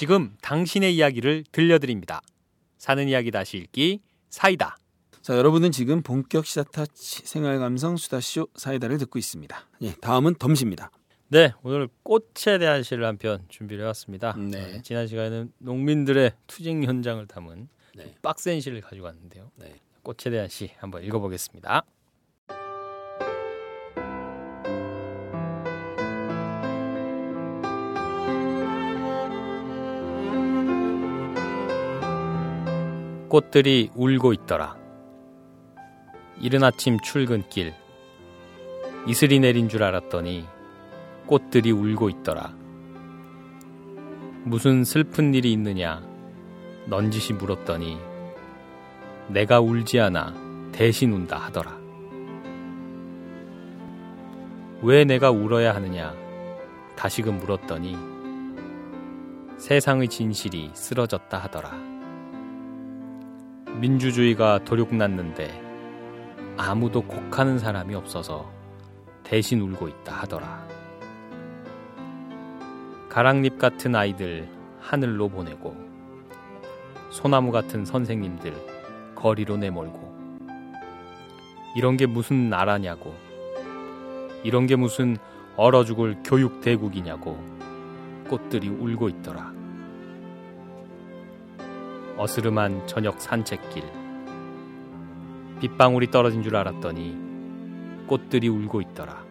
지금 0.00 0.34
당신의 0.40 0.96
이야기를 0.96 1.44
들려드립니다. 1.52 2.22
사는 2.78 3.06
이야기 3.06 3.30
다시 3.30 3.58
읽기 3.58 4.00
사이다. 4.30 4.78
자, 5.20 5.36
여러분은 5.36 5.72
지금 5.72 6.00
본격 6.00 6.46
시사타치 6.46 7.26
생활 7.26 7.58
감성 7.58 7.98
수다쇼 7.98 8.48
사이다를 8.54 8.96
듣고 8.96 9.18
있습니다. 9.18 9.68
예, 9.82 9.92
다음은 10.00 10.36
덤시입니다. 10.36 10.90
네, 11.28 11.52
오늘 11.62 11.90
꽃에 12.02 12.56
대한 12.58 12.82
시를 12.82 13.04
한 13.04 13.18
편 13.18 13.44
준비를 13.50 13.82
해왔습니다. 13.84 14.34
네. 14.38 14.78
어, 14.78 14.80
지난 14.82 15.06
시간에는 15.06 15.52
농민들의 15.58 16.32
투쟁 16.46 16.82
현장을 16.82 17.26
담은 17.26 17.68
네. 17.94 18.14
빡센 18.22 18.62
시를 18.62 18.80
가지고 18.80 19.04
왔는데요. 19.04 19.50
네. 19.56 19.74
꽃에 20.02 20.30
대한 20.30 20.48
시 20.48 20.70
한번 20.78 21.04
읽어보겠습니다. 21.04 21.84
꽃들이 33.30 33.92
울고 33.94 34.32
있더라. 34.32 34.76
이른 36.40 36.64
아침 36.64 36.98
출근길 36.98 37.72
이슬이 39.06 39.38
내린 39.38 39.68
줄 39.68 39.84
알았더니 39.84 40.44
꽃들이 41.26 41.70
울고 41.70 42.08
있더라. 42.08 42.52
무슨 44.42 44.82
슬픈 44.82 45.32
일이 45.32 45.52
있느냐? 45.52 46.02
넌지시 46.86 47.34
물었더니 47.34 48.00
내가 49.28 49.60
울지 49.60 50.00
않아 50.00 50.34
대신 50.72 51.12
운다 51.12 51.38
하더라. 51.38 51.78
왜 54.82 55.04
내가 55.04 55.30
울어야 55.30 55.72
하느냐? 55.76 56.16
다시금 56.96 57.38
물었더니 57.38 57.96
세상의 59.56 60.08
진실이 60.08 60.72
쓰러졌다 60.74 61.38
하더라. 61.38 61.99
민주주의가 63.80 64.62
도륙났는데 64.62 65.48
아무도 66.58 67.00
곡하는 67.00 67.58
사람이 67.58 67.94
없어서 67.94 68.52
대신 69.24 69.58
울고 69.62 69.88
있다 69.88 70.16
하더라. 70.16 70.68
가랑잎 73.08 73.58
같은 73.58 73.94
아이들 73.96 74.50
하늘로 74.80 75.30
보내고 75.30 75.74
소나무 77.08 77.52
같은 77.52 77.86
선생님들 77.86 78.52
거리로 79.14 79.56
내몰고 79.56 80.10
이런 81.74 81.96
게 81.96 82.04
무슨 82.04 82.50
나라냐고 82.50 83.14
이런 84.42 84.66
게 84.66 84.76
무슨 84.76 85.16
얼어 85.56 85.84
죽을 85.84 86.18
교육 86.22 86.60
대국이냐고 86.60 87.42
꽃들이 88.28 88.68
울고 88.68 89.08
있더라. 89.08 89.59
어스름한 92.20 92.86
저녁 92.86 93.18
산책길 93.18 93.82
빗방울이 95.58 96.10
떨어진 96.10 96.42
줄 96.42 96.54
알았더니 96.54 97.16
꽃들이 98.06 98.46
울고 98.46 98.82
있더라. 98.82 99.24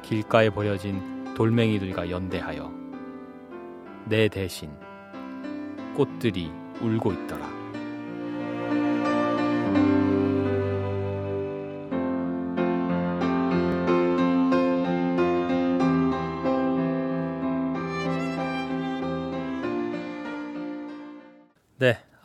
길가에 0.00 0.48
버려진 0.48 1.34
돌멩이들과 1.34 2.08
연대하여 2.08 2.72
내 4.06 4.28
대신 4.28 4.70
꽃들이 5.94 6.50
울고 6.80 7.12
있더라. 7.12 7.53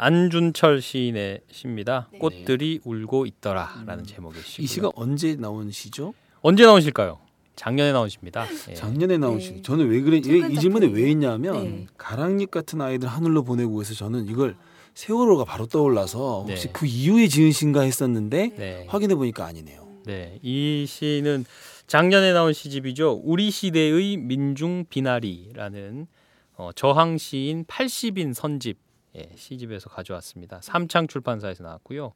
안준철 0.10 0.82
시인의 0.82 1.42
시입니다. 1.52 2.08
네. 2.12 2.18
꽃들이 2.18 2.80
울고 2.84 3.28
있더라라는 3.28 4.06
제목의 4.06 4.42
시. 4.42 4.64
이 4.64 4.66
시가 4.66 4.90
언제 4.96 5.36
나온 5.36 5.70
시죠? 5.70 6.16
언제 6.42 6.66
나오실까요? 6.66 7.20
작년에 7.56 7.92
나온 7.92 8.10
시입니다. 8.10 8.48
예. 8.72 8.74
작년에 8.74 9.20
나온 9.20 9.38
네. 9.38 9.44
시. 9.44 9.62
저는 9.62 9.88
왜 9.88 10.02
그래? 10.02 10.20
최근 10.20 10.50
이 10.50 10.58
질문에 10.58 10.88
왜. 10.88 11.10
했냐면 11.10 11.64
네. 11.64 11.88
가랑잎 11.96 12.50
같은 12.50 12.82
아이들 12.82 13.08
하늘로 13.08 13.44
보내고 13.44 13.82
해서 13.82 13.94
저는 13.94 14.28
이걸 14.28 14.56
세월호가 14.96 15.46
바로 15.46 15.68
떠올라서 15.68 16.46
혹시 16.48 16.68
네. 16.68 16.74
그 16.74 16.88
이후에 16.88 17.28
지은 17.28 17.52
시인가 17.52 17.82
했었는데 17.82 18.54
네. 18.58 18.86
확인해 18.90 19.14
보니까 19.14 19.46
아니네요. 19.46 19.88
네, 20.06 20.40
이 20.42 20.86
시는 20.88 21.46
작년에 21.86 22.34
나온 22.34 22.54
시집이죠. 22.54 23.22
우리 23.24 23.52
시대의 23.52 24.18
민중 24.18 24.86
비나리라는 24.90 26.08
어, 26.56 26.72
저항 26.74 27.20
시인 27.20 27.64
80인 27.66 28.34
선집 28.34 28.89
예, 29.16 29.32
시집에서 29.36 29.90
가져왔습니다. 29.90 30.60
삼창 30.62 31.08
출판사에서 31.08 31.64
나왔고요. 31.64 32.14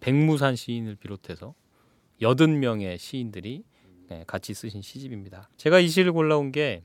백무산 0.00 0.56
시인을 0.56 0.96
비롯해서 0.96 1.54
80명의 2.20 2.98
시인들이 2.98 3.64
예, 4.10 4.24
같이 4.26 4.54
쓰신 4.54 4.82
시집입니다. 4.82 5.50
제가 5.56 5.80
이 5.80 5.88
시를 5.88 6.12
골라온 6.12 6.52
게 6.52 6.82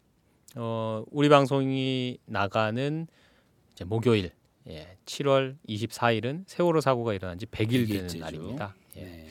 어, 0.55 1.03
우리 1.11 1.29
방송이 1.29 2.19
나가는 2.25 3.07
이제 3.71 3.85
목요일 3.85 4.31
예, 4.69 4.97
7월 5.05 5.57
24일은 5.67 6.43
세월호 6.47 6.81
사고가 6.81 7.13
일어난 7.13 7.37
지 7.37 7.45
100일 7.45 7.87
되는 7.87 8.07
100일째죠. 8.07 8.19
날입니다. 8.19 8.75
예. 8.97 9.01
네. 9.01 9.27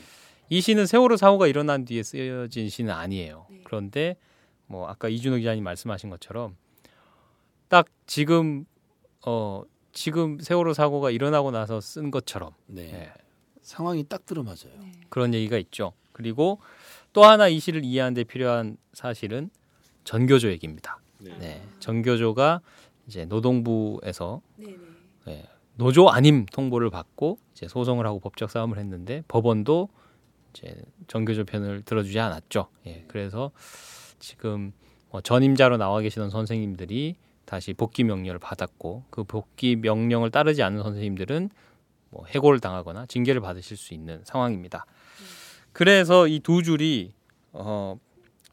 이 0.48 0.60
시는 0.60 0.86
세월호 0.86 1.16
사고가 1.16 1.46
일어난 1.46 1.84
뒤에 1.84 2.02
쓰여진 2.02 2.68
시는 2.68 2.92
아니에요. 2.92 3.46
네. 3.50 3.60
그런데 3.64 4.16
뭐 4.66 4.86
아까 4.88 5.08
이준호 5.08 5.38
기자님 5.38 5.64
말씀하신 5.64 6.10
것처럼 6.10 6.56
딱 7.68 7.86
지금 8.06 8.66
어 9.24 9.62
지금 9.92 10.38
세월호 10.40 10.72
사고가 10.72 11.10
일어나고 11.10 11.50
나서 11.50 11.80
쓴 11.80 12.10
것처럼 12.10 12.52
네. 12.66 12.92
예, 12.92 13.12
상황이 13.60 14.04
딱 14.08 14.26
들어맞아요. 14.26 14.72
네. 14.80 14.92
그런 15.08 15.34
얘기가 15.34 15.58
있죠. 15.58 15.92
그리고 16.12 16.60
또 17.12 17.24
하나 17.24 17.48
이 17.48 17.60
시를 17.60 17.84
이해하는 17.84 18.14
데 18.14 18.24
필요한 18.24 18.76
사실은 18.92 19.50
전교조 20.04 20.50
얘기입니다. 20.50 20.98
네. 21.20 21.62
전교조가 21.78 22.60
이제 23.06 23.24
노동부에서 23.24 24.40
네, 24.56 24.76
네. 25.26 25.32
예, 25.32 25.48
노조 25.76 26.08
아님 26.08 26.46
통보를 26.46 26.90
받고 26.90 27.38
이제 27.52 27.68
소송을 27.68 28.06
하고 28.06 28.18
법적 28.18 28.50
싸움을 28.50 28.78
했는데 28.78 29.22
법원도 29.28 29.88
이제 30.52 30.74
전교조 31.06 31.44
편을 31.44 31.82
들어주지 31.82 32.18
않았죠. 32.18 32.68
예, 32.86 33.04
그래서 33.08 33.52
지금 34.18 34.72
뭐 35.10 35.20
전임자로 35.20 35.76
나와 35.76 36.00
계시던 36.00 36.30
선생님들이 36.30 37.16
다시 37.52 37.74
복귀 37.74 38.02
명령을 38.02 38.38
받았고 38.38 39.04
그 39.10 39.24
복귀 39.24 39.76
명령을 39.76 40.30
따르지 40.30 40.62
않는 40.62 40.82
선생님들은 40.82 41.50
뭐 42.08 42.24
해고를 42.24 42.60
당하거나 42.60 43.04
징계를 43.04 43.42
받으실 43.42 43.76
수 43.76 43.92
있는 43.92 44.22
상황입니다. 44.24 44.86
그래서 45.74 46.26
이 46.28 46.40
두 46.40 46.62
줄이 46.62 47.12
어, 47.52 47.98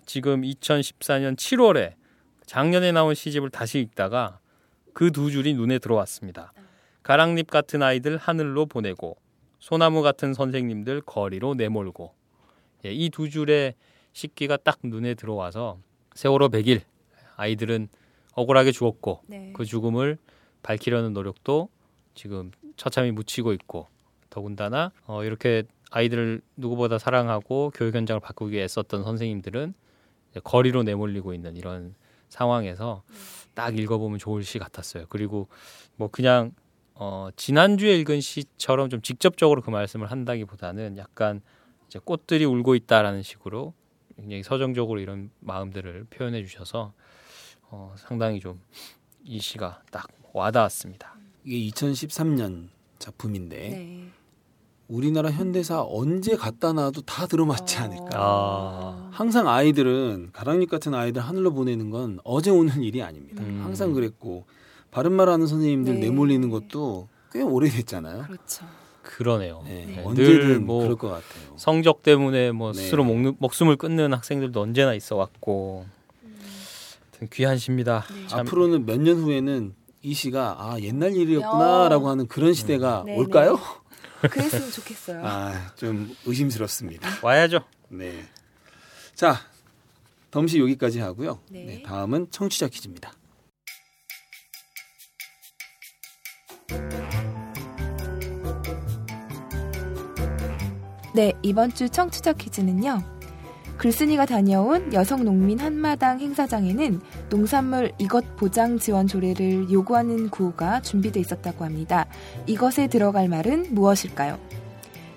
지금 0.06 0.42
2014년 0.42 1.38
7월에 1.38 1.94
작년에 2.46 2.92
나온 2.92 3.16
시집을 3.16 3.52
다시 3.52 3.80
읽다가 3.80 4.40
그 4.94 5.12
두 5.12 5.32
줄이 5.32 5.54
눈에 5.54 5.80
들어왔습니다. 5.80 6.52
가랑잎 7.02 7.50
같은 7.50 7.82
아이들 7.82 8.18
하늘로 8.18 8.66
보내고 8.66 9.16
소나무 9.60 10.02
같은 10.02 10.34
선생님들 10.34 11.04
거리로 11.06 11.54
내몰고 11.54 12.14
예, 12.84 12.92
이 12.92 13.10
두 13.10 13.30
줄의 13.30 13.76
식기가 14.12 14.58
딱 14.58 14.80
눈에 14.84 15.14
들어와서 15.14 15.80
세월호 16.16 16.50
100일 16.50 16.82
아이들은 17.38 17.88
억울하게 18.40 18.72
죽었고 18.72 19.22
네. 19.28 19.52
그 19.54 19.66
죽음을 19.66 20.18
밝히려는 20.64 21.14
노력도 21.14 21.70
지금 22.16 22.52
처참히 22.78 23.12
묻히고 23.12 23.54
있고 23.54 23.88
더군다나 24.30 24.92
어, 25.06 25.24
이렇게 25.24 25.64
아이들을 25.92 26.42
누구보다 26.56 26.98
사랑하고 27.00 27.72
교육 27.76 27.96
현장을 27.96 28.20
바꾸기 28.20 28.54
위해 28.54 28.64
애썼던 28.64 29.04
선생님들은 29.04 29.74
거리로 30.44 30.84
내몰리고 30.84 31.34
있는 31.34 31.58
이런 31.58 31.96
상황에서 32.30 33.04
딱 33.56 33.78
읽어보면 33.78 34.20
좋을 34.20 34.44
시 34.44 34.60
같았어요. 34.60 35.06
그리고 35.10 35.48
뭐 35.96 36.10
그냥 36.10 36.52
어, 36.94 37.30
지난주에 37.36 37.98
읽은 38.00 38.22
시처럼 38.22 38.90
좀 38.90 39.02
직접적으로 39.02 39.62
그 39.62 39.70
말씀을 39.70 40.12
한다기보다는 40.12 40.98
약간 40.98 41.42
이제 41.88 42.00
꽃들이 42.04 42.46
울고 42.46 42.76
있다라는 42.76 43.24
식으로 43.24 43.74
굉장히 44.16 44.44
서정적으로 44.44 45.00
이런 45.00 45.32
마음들을 45.40 46.06
표현해 46.10 46.46
주셔서 46.46 46.94
어, 47.72 47.94
상당히 47.98 48.40
좀 48.40 48.60
이 49.30 49.40
시가 49.40 49.82
딱 49.92 50.08
와닿았습니다. 50.34 51.14
이게 51.46 51.70
2013년 51.70 52.70
작품인데 52.98 53.58
네. 53.70 54.08
우리나라 54.88 55.30
현대사 55.30 55.84
언제 55.88 56.36
갖다 56.36 56.74
놔도 56.74 57.02
다 57.02 57.28
들어맞지 57.28 57.78
어. 57.78 57.82
않을까. 57.82 58.10
아. 58.14 59.10
항상 59.12 59.48
아이들은 59.48 60.32
가랑잎 60.34 60.68
같은 60.68 60.96
아이들 60.96 61.22
하늘로 61.22 61.54
보내는 61.54 61.92
건 61.92 62.20
어제 62.24 62.50
오는 62.50 62.82
일이 62.82 63.04
아닙니다. 63.04 63.44
음. 63.44 63.62
항상 63.64 63.94
그랬고 63.94 64.46
바른 64.90 65.12
말하는 65.12 65.46
선생님들 65.46 65.96
네. 65.96 66.00
내몰리는 66.00 66.50
것도 66.50 67.08
꽤 67.32 67.44
오래됐잖아요. 67.44 68.24
그렇죠. 68.24 68.66
그러네요. 69.04 69.62
네, 69.64 69.86
네. 69.86 69.96
늘 69.98 70.08
언제든 70.08 70.66
뭐 70.66 70.82
그럴 70.82 70.96
것 70.96 71.10
같아요. 71.10 71.56
성적 71.56 72.02
때문에 72.02 72.52
뭐 72.52 72.72
네. 72.72 72.82
스스로 72.82 73.04
목, 73.04 73.36
목숨을 73.38 73.76
끊는 73.76 74.14
학생들도 74.14 74.60
언제나 74.60 74.96
있어 74.96 75.16
왔고 75.16 75.86
귀한 77.28 77.58
시입니다. 77.58 78.06
네. 78.14 78.28
참 78.28 78.40
앞으로는 78.42 78.86
몇 78.86 79.00
년 79.00 79.18
후에는 79.18 79.76
이 80.02 80.14
시가 80.14 80.56
아 80.60 80.80
옛날 80.80 81.14
일이었구나라고 81.16 82.10
하는 82.10 82.28
그런 82.28 82.54
시대가 82.54 83.04
네, 83.06 83.16
올까요? 83.18 83.60
그랬으면 84.22 84.72
좋겠어요. 84.72 85.22
아 85.26 85.74
좀 85.76 86.16
의심스럽습니다. 86.26 87.10
와야죠. 87.22 87.60
네. 87.90 88.24
자, 89.16 89.36
덤시 90.32 90.60
여기까지 90.60 91.00
하고요. 91.00 91.40
네. 91.50 91.64
네, 91.66 91.84
다음은 91.84 92.28
청취자 92.32 92.68
퀴즈입니다. 92.70 93.12
네, 101.14 101.34
이번 101.42 101.74
주 101.74 101.90
청취자 101.90 102.34
퀴즈는요. 102.34 103.19
글쓴이가 103.80 104.26
다녀온 104.26 104.94
여성 104.94 105.24
농민 105.24 105.58
한마당 105.60 106.20
행사장에는 106.20 107.00
농산물 107.30 107.94
이것 107.98 108.36
보장 108.36 108.78
지원 108.78 109.08
조례를 109.08 109.72
요구하는 109.72 110.30
구호가 110.30 110.82
준비돼 110.82 111.22
있었다고 111.22 111.64
합니다. 111.64 112.06
이것에 112.46 112.88
들어갈 112.88 113.30
말은 113.30 113.74
무엇일까요? 113.74 114.38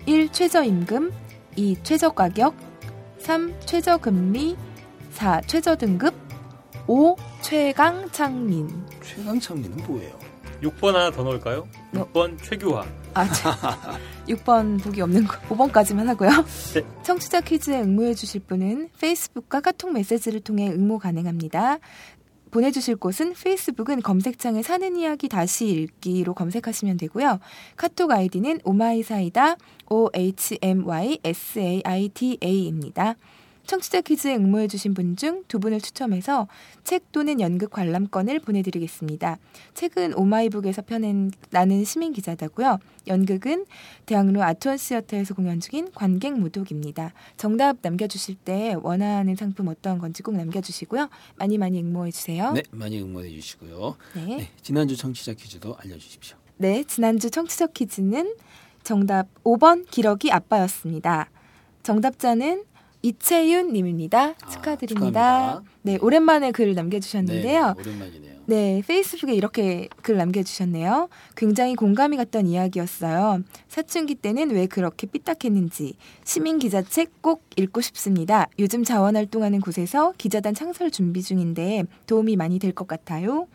1. 0.07 0.29
최저임금 0.31 1.11
2. 1.57 1.79
최저가격 1.83 2.55
3. 3.19 3.53
최저금리 3.67 4.57
4. 5.11 5.41
최저등급 5.41 6.15
5. 6.87 7.17
최강창민 7.41 8.69
최강창민은 9.03 9.85
뭐예요? 9.89 10.17
6번 10.63 10.93
하나 10.93 11.11
더 11.11 11.25
넣을까요? 11.25 11.67
뭐? 11.91 12.09
6번 12.13 12.41
최규화. 12.41 12.87
아, 13.15 13.29
저, 13.31 13.51
6번 14.27 14.83
보기 14.83 15.01
없는 15.03 15.27
거 15.27 15.37
5번까지만 15.49 16.07
하고요. 16.07 16.31
네. 16.75 16.83
청취자 17.03 17.43
퀴즈에 17.43 17.81
응모해 17.83 18.15
주실 18.15 18.41
분은 18.41 18.89
페이스북과 18.99 19.61
카톡 19.61 19.93
메시지를 19.93 20.41
통해 20.41 20.69
응모 20.69 20.99
가능합니다. 20.99 21.79
보내주실 22.51 22.97
곳은 22.97 23.33
페이스북은 23.33 24.03
검색창에 24.03 24.63
사는 24.63 24.97
이야기 24.97 25.29
다시 25.29 25.69
읽기로 25.69 26.35
검색하시면 26.35 26.99
되고요. 26.99 27.41
카톡 27.77 28.11
아이디는 28.11 28.61
오마이사이다 28.65 29.57
O 29.91 30.09
H 30.15 30.59
M 30.61 30.87
Y 30.87 31.19
S 31.25 31.59
A 31.59 31.83
I 31.85 32.09
D 32.11 32.39
A입니다. 32.43 33.17
청취자 33.67 34.01
퀴즈에 34.03 34.37
응모해주신 34.37 34.95
분 34.95 35.17
중 35.17 35.45
두 35.49 35.59
분을 35.61 35.81
추첨해서 35.81 36.49
책 36.85 37.11
또는 37.13 37.41
연극 37.41 37.71
관람권을 37.71 38.41
보내드리겠습니다. 38.41 39.39
책은 39.75 40.15
오마이북에서 40.15 40.83
펴낸 40.83 41.31
나는 41.51 41.85
시민 41.85 42.13
기자다고요. 42.13 42.79
연극은 43.07 43.67
대학로 44.07 44.43
아트원 44.43 44.77
시어터에서 44.77 45.35
공연 45.35 45.61
중인 45.61 45.91
관객 45.95 46.39
무독입니다. 46.39 47.13
정답 47.37 47.79
남겨주실 47.83 48.37
때 48.37 48.75
원하는 48.83 49.35
상품 49.37 49.69
어떤 49.69 49.99
건지 49.99 50.23
꼭 50.23 50.37
남겨주시고요. 50.37 51.09
많이 51.37 51.59
많이 51.59 51.81
응모해주세요. 51.81 52.53
네, 52.53 52.63
많이 52.71 53.01
응모해 53.01 53.29
주시고요. 53.31 53.97
네. 54.15 54.25
네, 54.37 54.51
지난주 54.63 54.97
청취자 54.97 55.35
퀴즈도 55.35 55.77
알려주십시오. 55.79 56.37
네, 56.59 56.85
지난주 56.85 57.31
청취자 57.31 57.67
퀴즈는 57.69 58.35
정답 58.83 59.27
5번 59.45 59.89
기러기 59.91 60.31
아빠였습니다. 60.33 61.31
정답자는 61.83 62.65
이채윤 63.03 63.73
님입니다. 63.73 64.35
아, 64.41 64.49
축하드립니다. 64.49 65.11
축하합니다. 65.11 65.73
네, 65.83 65.99
오랜만에 66.01 66.53
글 66.53 66.75
남겨 66.75 67.01
주셨는데요. 67.01 67.75
네, 67.75 67.81
오랜만이네요. 67.81 68.33
네, 68.47 68.83
페이스북에 68.87 69.35
이렇게 69.35 69.89
글 70.03 70.17
남겨 70.17 70.43
주셨네요. 70.43 71.09
굉장히 71.37 71.75
공감이 71.75 72.17
갔던 72.17 72.47
이야기였어요. 72.47 73.43
사춘기 73.69 74.15
때는 74.15 74.51
왜 74.51 74.67
그렇게 74.67 75.07
삐딱했는지 75.07 75.95
시민 76.25 76.59
기자책 76.59 77.23
꼭 77.23 77.45
읽고 77.57 77.81
싶습니다. 77.81 78.49
요즘 78.59 78.85
자원 78.85 79.17
활동하는 79.17 79.61
곳에서 79.61 80.13
기자단 80.19 80.55
창설 80.55 80.91
준비 80.91 81.23
중인데 81.23 81.85
도움이 82.07 82.37
많이 82.37 82.59
될 82.59 82.73
것 82.73 82.87
같아요. 82.89 83.49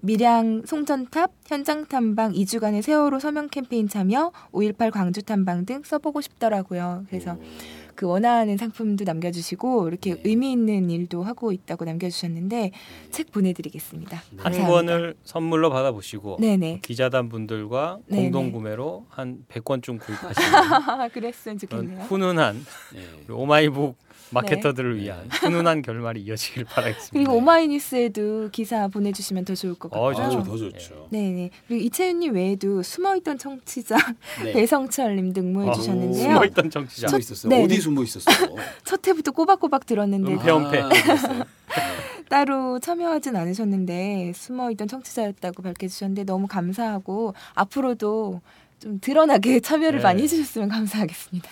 밀양 0.00 0.62
송전탑 0.66 1.32
현장 1.46 1.86
탐방 1.86 2.32
2주간의 2.32 2.82
세월호 2.82 3.18
서명 3.18 3.48
캠페인 3.48 3.88
참여 3.88 4.32
5.18 4.52 4.90
광주 4.90 5.22
탐방 5.22 5.66
등 5.66 5.82
써보고 5.84 6.20
싶더라고요. 6.20 7.04
그래서 7.08 7.36
그 7.96 8.06
원하는 8.06 8.56
상품도 8.56 9.04
남겨주시고 9.04 9.88
이렇게 9.88 10.14
네. 10.14 10.20
의미 10.24 10.52
있는 10.52 10.90
일도 10.90 11.22
하고 11.22 11.50
있다고 11.50 11.84
남겨주셨는데 11.86 12.70
책 13.10 13.32
보내드리겠습니다. 13.32 14.16
한 14.16 14.36
감사합니다. 14.52 14.68
권을 14.72 15.14
선물로 15.24 15.70
받아보시고 15.70 16.36
네네. 16.40 16.80
기자단 16.82 17.28
분들과 17.28 17.98
네네. 18.06 18.22
공동 18.30 18.52
구매로 18.52 19.06
한 19.08 19.38
100권쯤 19.48 19.98
구입하시는 20.00 21.08
그랬으면 21.12 21.58
그런 21.58 21.82
좋겠네요. 21.86 22.04
훈훈한 22.04 22.66
네. 22.94 23.32
오마이북 23.32 23.96
마케터들을 24.30 24.96
네. 24.96 25.04
위한 25.04 25.28
훈훈한 25.30 25.82
결말이 25.82 26.20
이어지길 26.22 26.64
바라겠습니다. 26.64 27.12
그리고 27.12 27.34
오마이뉴스에도 27.34 28.48
기사 28.50 28.88
보내주시면 28.88 29.44
더 29.44 29.54
좋을 29.54 29.74
것 29.74 29.88
어, 29.94 30.06
같아요. 30.08 30.30
좋죠. 30.30 30.42
더 30.42 30.56
좋죠. 30.56 31.06
네 31.10 31.30
네. 31.30 31.50
그리고 31.68 31.84
이채윤님 31.84 32.34
외에도 32.34 32.82
숨어있던 32.82 33.38
청취자 33.38 33.96
네. 34.42 34.52
배성철님도 34.52 35.40
응모해 35.40 35.68
어, 35.68 35.72
주셨는데요. 35.72 36.22
숨어있던 36.34 36.70
청취자. 36.70 37.16
있었어요. 37.16 37.50
네, 37.50 37.62
어디 37.62 37.74
네. 37.76 37.80
숨어 37.86 38.02
있었어요? 38.02 38.56
첫 38.84 39.06
회부터 39.06 39.30
꼬박꼬박 39.30 39.86
들었는데 39.86 40.32
은폐, 40.32 40.50
은폐. 40.50 40.80
아? 40.80 40.90
따로 42.28 42.80
참여하진 42.80 43.36
않으셨는데 43.36 44.32
숨어 44.34 44.72
있던 44.72 44.88
청취자였다고 44.88 45.62
밝혀주셨는데 45.62 46.24
너무 46.24 46.48
감사하고 46.48 47.34
앞으로도 47.54 48.40
좀 48.80 48.98
드러나게 49.00 49.60
참여를 49.60 50.00
네. 50.00 50.02
많이 50.02 50.22
해주셨으면 50.22 50.68
감사하겠습니다. 50.68 51.48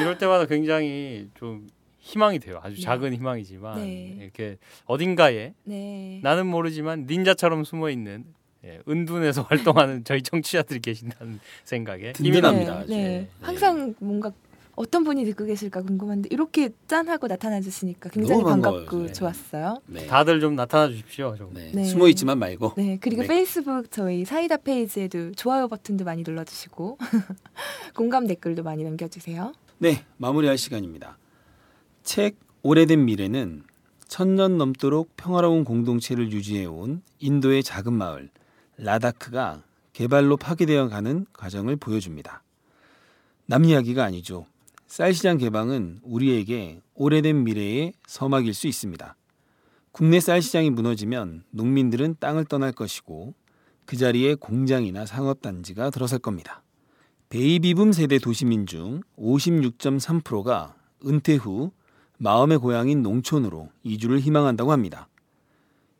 이럴 0.00 0.18
때마다 0.18 0.46
굉장히 0.46 1.28
좀 1.34 1.66
희망이 1.98 2.38
돼요. 2.38 2.60
아주 2.62 2.76
네. 2.76 2.82
작은 2.82 3.12
희망이지만 3.14 3.76
네. 3.78 4.16
이렇게 4.20 4.58
어딘가에 4.84 5.54
네. 5.64 6.20
나는 6.22 6.46
모르지만 6.46 7.06
닌자처럼 7.08 7.64
숨어 7.64 7.90
있는 7.90 8.24
예, 8.64 8.78
은둔에서 8.88 9.42
활동하는 9.42 10.04
저희 10.04 10.22
청취자들이 10.22 10.78
계신다는 10.78 11.40
생각에 11.64 12.12
든든합니다. 12.12 12.84
네. 12.86 12.96
네. 12.96 13.28
항상 13.40 13.92
뭔가 13.98 14.30
어떤 14.74 15.04
분이 15.04 15.24
듣고 15.26 15.44
계실까 15.44 15.82
궁금한데 15.82 16.28
이렇게 16.32 16.70
짠 16.86 17.08
하고 17.08 17.28
나타나 17.28 17.60
주시니까 17.60 18.08
굉장히 18.10 18.42
반갑고. 18.42 19.06
네. 19.06 19.12
좋았어요. 19.12 19.80
네. 19.86 20.06
다들 20.06 20.40
좀 20.40 20.56
나타나 20.56 20.88
주십시오. 20.88 21.36
좀. 21.36 21.52
네. 21.52 21.70
네. 21.74 21.84
숨어 21.84 22.08
있지만 22.08 22.38
말고. 22.38 22.72
네, 22.76 22.98
그리고 23.00 23.22
네. 23.22 23.28
페이스북 23.28 23.90
저희 23.90 24.24
사이다 24.24 24.56
페이지에도 24.58 25.32
좋아요 25.32 25.68
버튼도 25.68 26.04
많이 26.04 26.22
눌러주시고 26.22 26.98
공감 27.94 28.26
댓글도 28.26 28.62
많이 28.62 28.82
남겨주세요. 28.84 29.52
네, 29.78 30.04
마무리할 30.16 30.56
시간입니다. 30.56 31.18
책 32.02 32.36
오래된 32.62 33.04
미래는 33.04 33.64
천년 34.08 34.56
넘도록 34.58 35.16
평화로운 35.16 35.64
공동체를 35.64 36.32
유지해온 36.32 37.02
인도의 37.18 37.62
작은 37.62 37.92
마을 37.92 38.30
라다크가 38.76 39.62
개발로 39.92 40.36
파괴되어 40.36 40.88
가는 40.88 41.26
과정을 41.32 41.76
보여줍니다. 41.76 42.42
남 43.46 43.64
이야기가 43.64 44.04
아니죠. 44.04 44.46
쌀 44.92 45.14
시장 45.14 45.38
개방은 45.38 46.00
우리에게 46.02 46.82
오래된 46.92 47.44
미래의 47.44 47.94
서막일 48.06 48.52
수 48.52 48.66
있습니다. 48.66 49.16
국내 49.90 50.20
쌀 50.20 50.42
시장이 50.42 50.68
무너지면 50.68 51.44
농민들은 51.50 52.16
땅을 52.20 52.44
떠날 52.44 52.72
것이고 52.72 53.32
그 53.86 53.96
자리에 53.96 54.34
공장이나 54.34 55.06
상업단지가 55.06 55.88
들어설 55.88 56.18
겁니다. 56.18 56.62
베이비붐 57.30 57.92
세대 57.92 58.18
도시민 58.18 58.66
중 58.66 59.00
56.3%가 59.16 60.76
은퇴 61.06 61.36
후 61.36 61.72
마음의 62.18 62.58
고향인 62.58 63.02
농촌으로 63.02 63.70
이주를 63.84 64.20
희망한다고 64.20 64.72
합니다. 64.72 65.08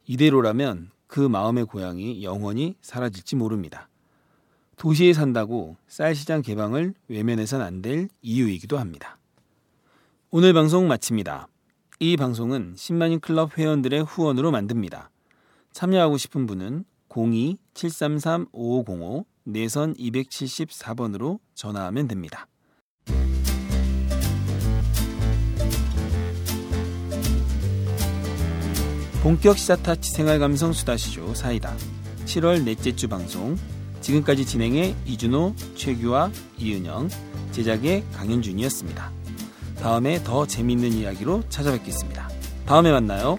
이대로라면 0.07 0.91
그 1.07 1.21
마음의 1.21 1.65
고향이 1.65 2.23
영원히 2.23 2.77
사라질지 2.83 3.37
모릅니다. 3.37 3.89
도시에 4.83 5.13
산다고 5.13 5.77
쌀 5.87 6.17
시장 6.17 6.43
개방을 6.43 6.95
외면해선 7.07 7.61
안 7.61 7.83
될 7.83 8.09
이유이기도 8.21 8.81
합니다. 8.81 9.17
오늘 10.33 10.53
방송 10.53 10.89
마칩니다. 10.89 11.47
이 12.01 12.17
방송은 12.17 12.75
10만인 12.75 13.21
클럽 13.21 13.57
회원들의 13.57 14.03
후원으로 14.03 14.51
만듭니다. 14.51 15.13
참여하고 15.71 16.17
싶은 16.17 16.49
분은 16.49 16.85
02-733-5505 17.11 19.25
내선 19.45 19.95
274번으로 19.95 21.39
전화하면 21.55 22.09
됩니다. 22.09 22.49
본격 29.23 29.59
시사타치 29.59 30.11
생활감성 30.11 30.73
수다시조 30.73 31.35
사이다. 31.35 31.73
7월 32.25 32.65
넷째 32.65 32.97
주 32.97 33.09
방송. 33.09 33.57
지금까지 34.03 34.45
진행해 34.45 34.95
이준호, 35.07 35.55
최규화, 35.77 36.31
이은영, 36.59 37.09
제작의 37.53 38.05
강현준이었습니다. 38.13 39.11
다음에 39.81 40.23
더 40.23 40.47
재미있는 40.47 40.93
이야기로 40.93 41.45
찾아뵙겠습니다. 41.49 42.29
다음에 42.67 42.93
만나요. 42.93 43.39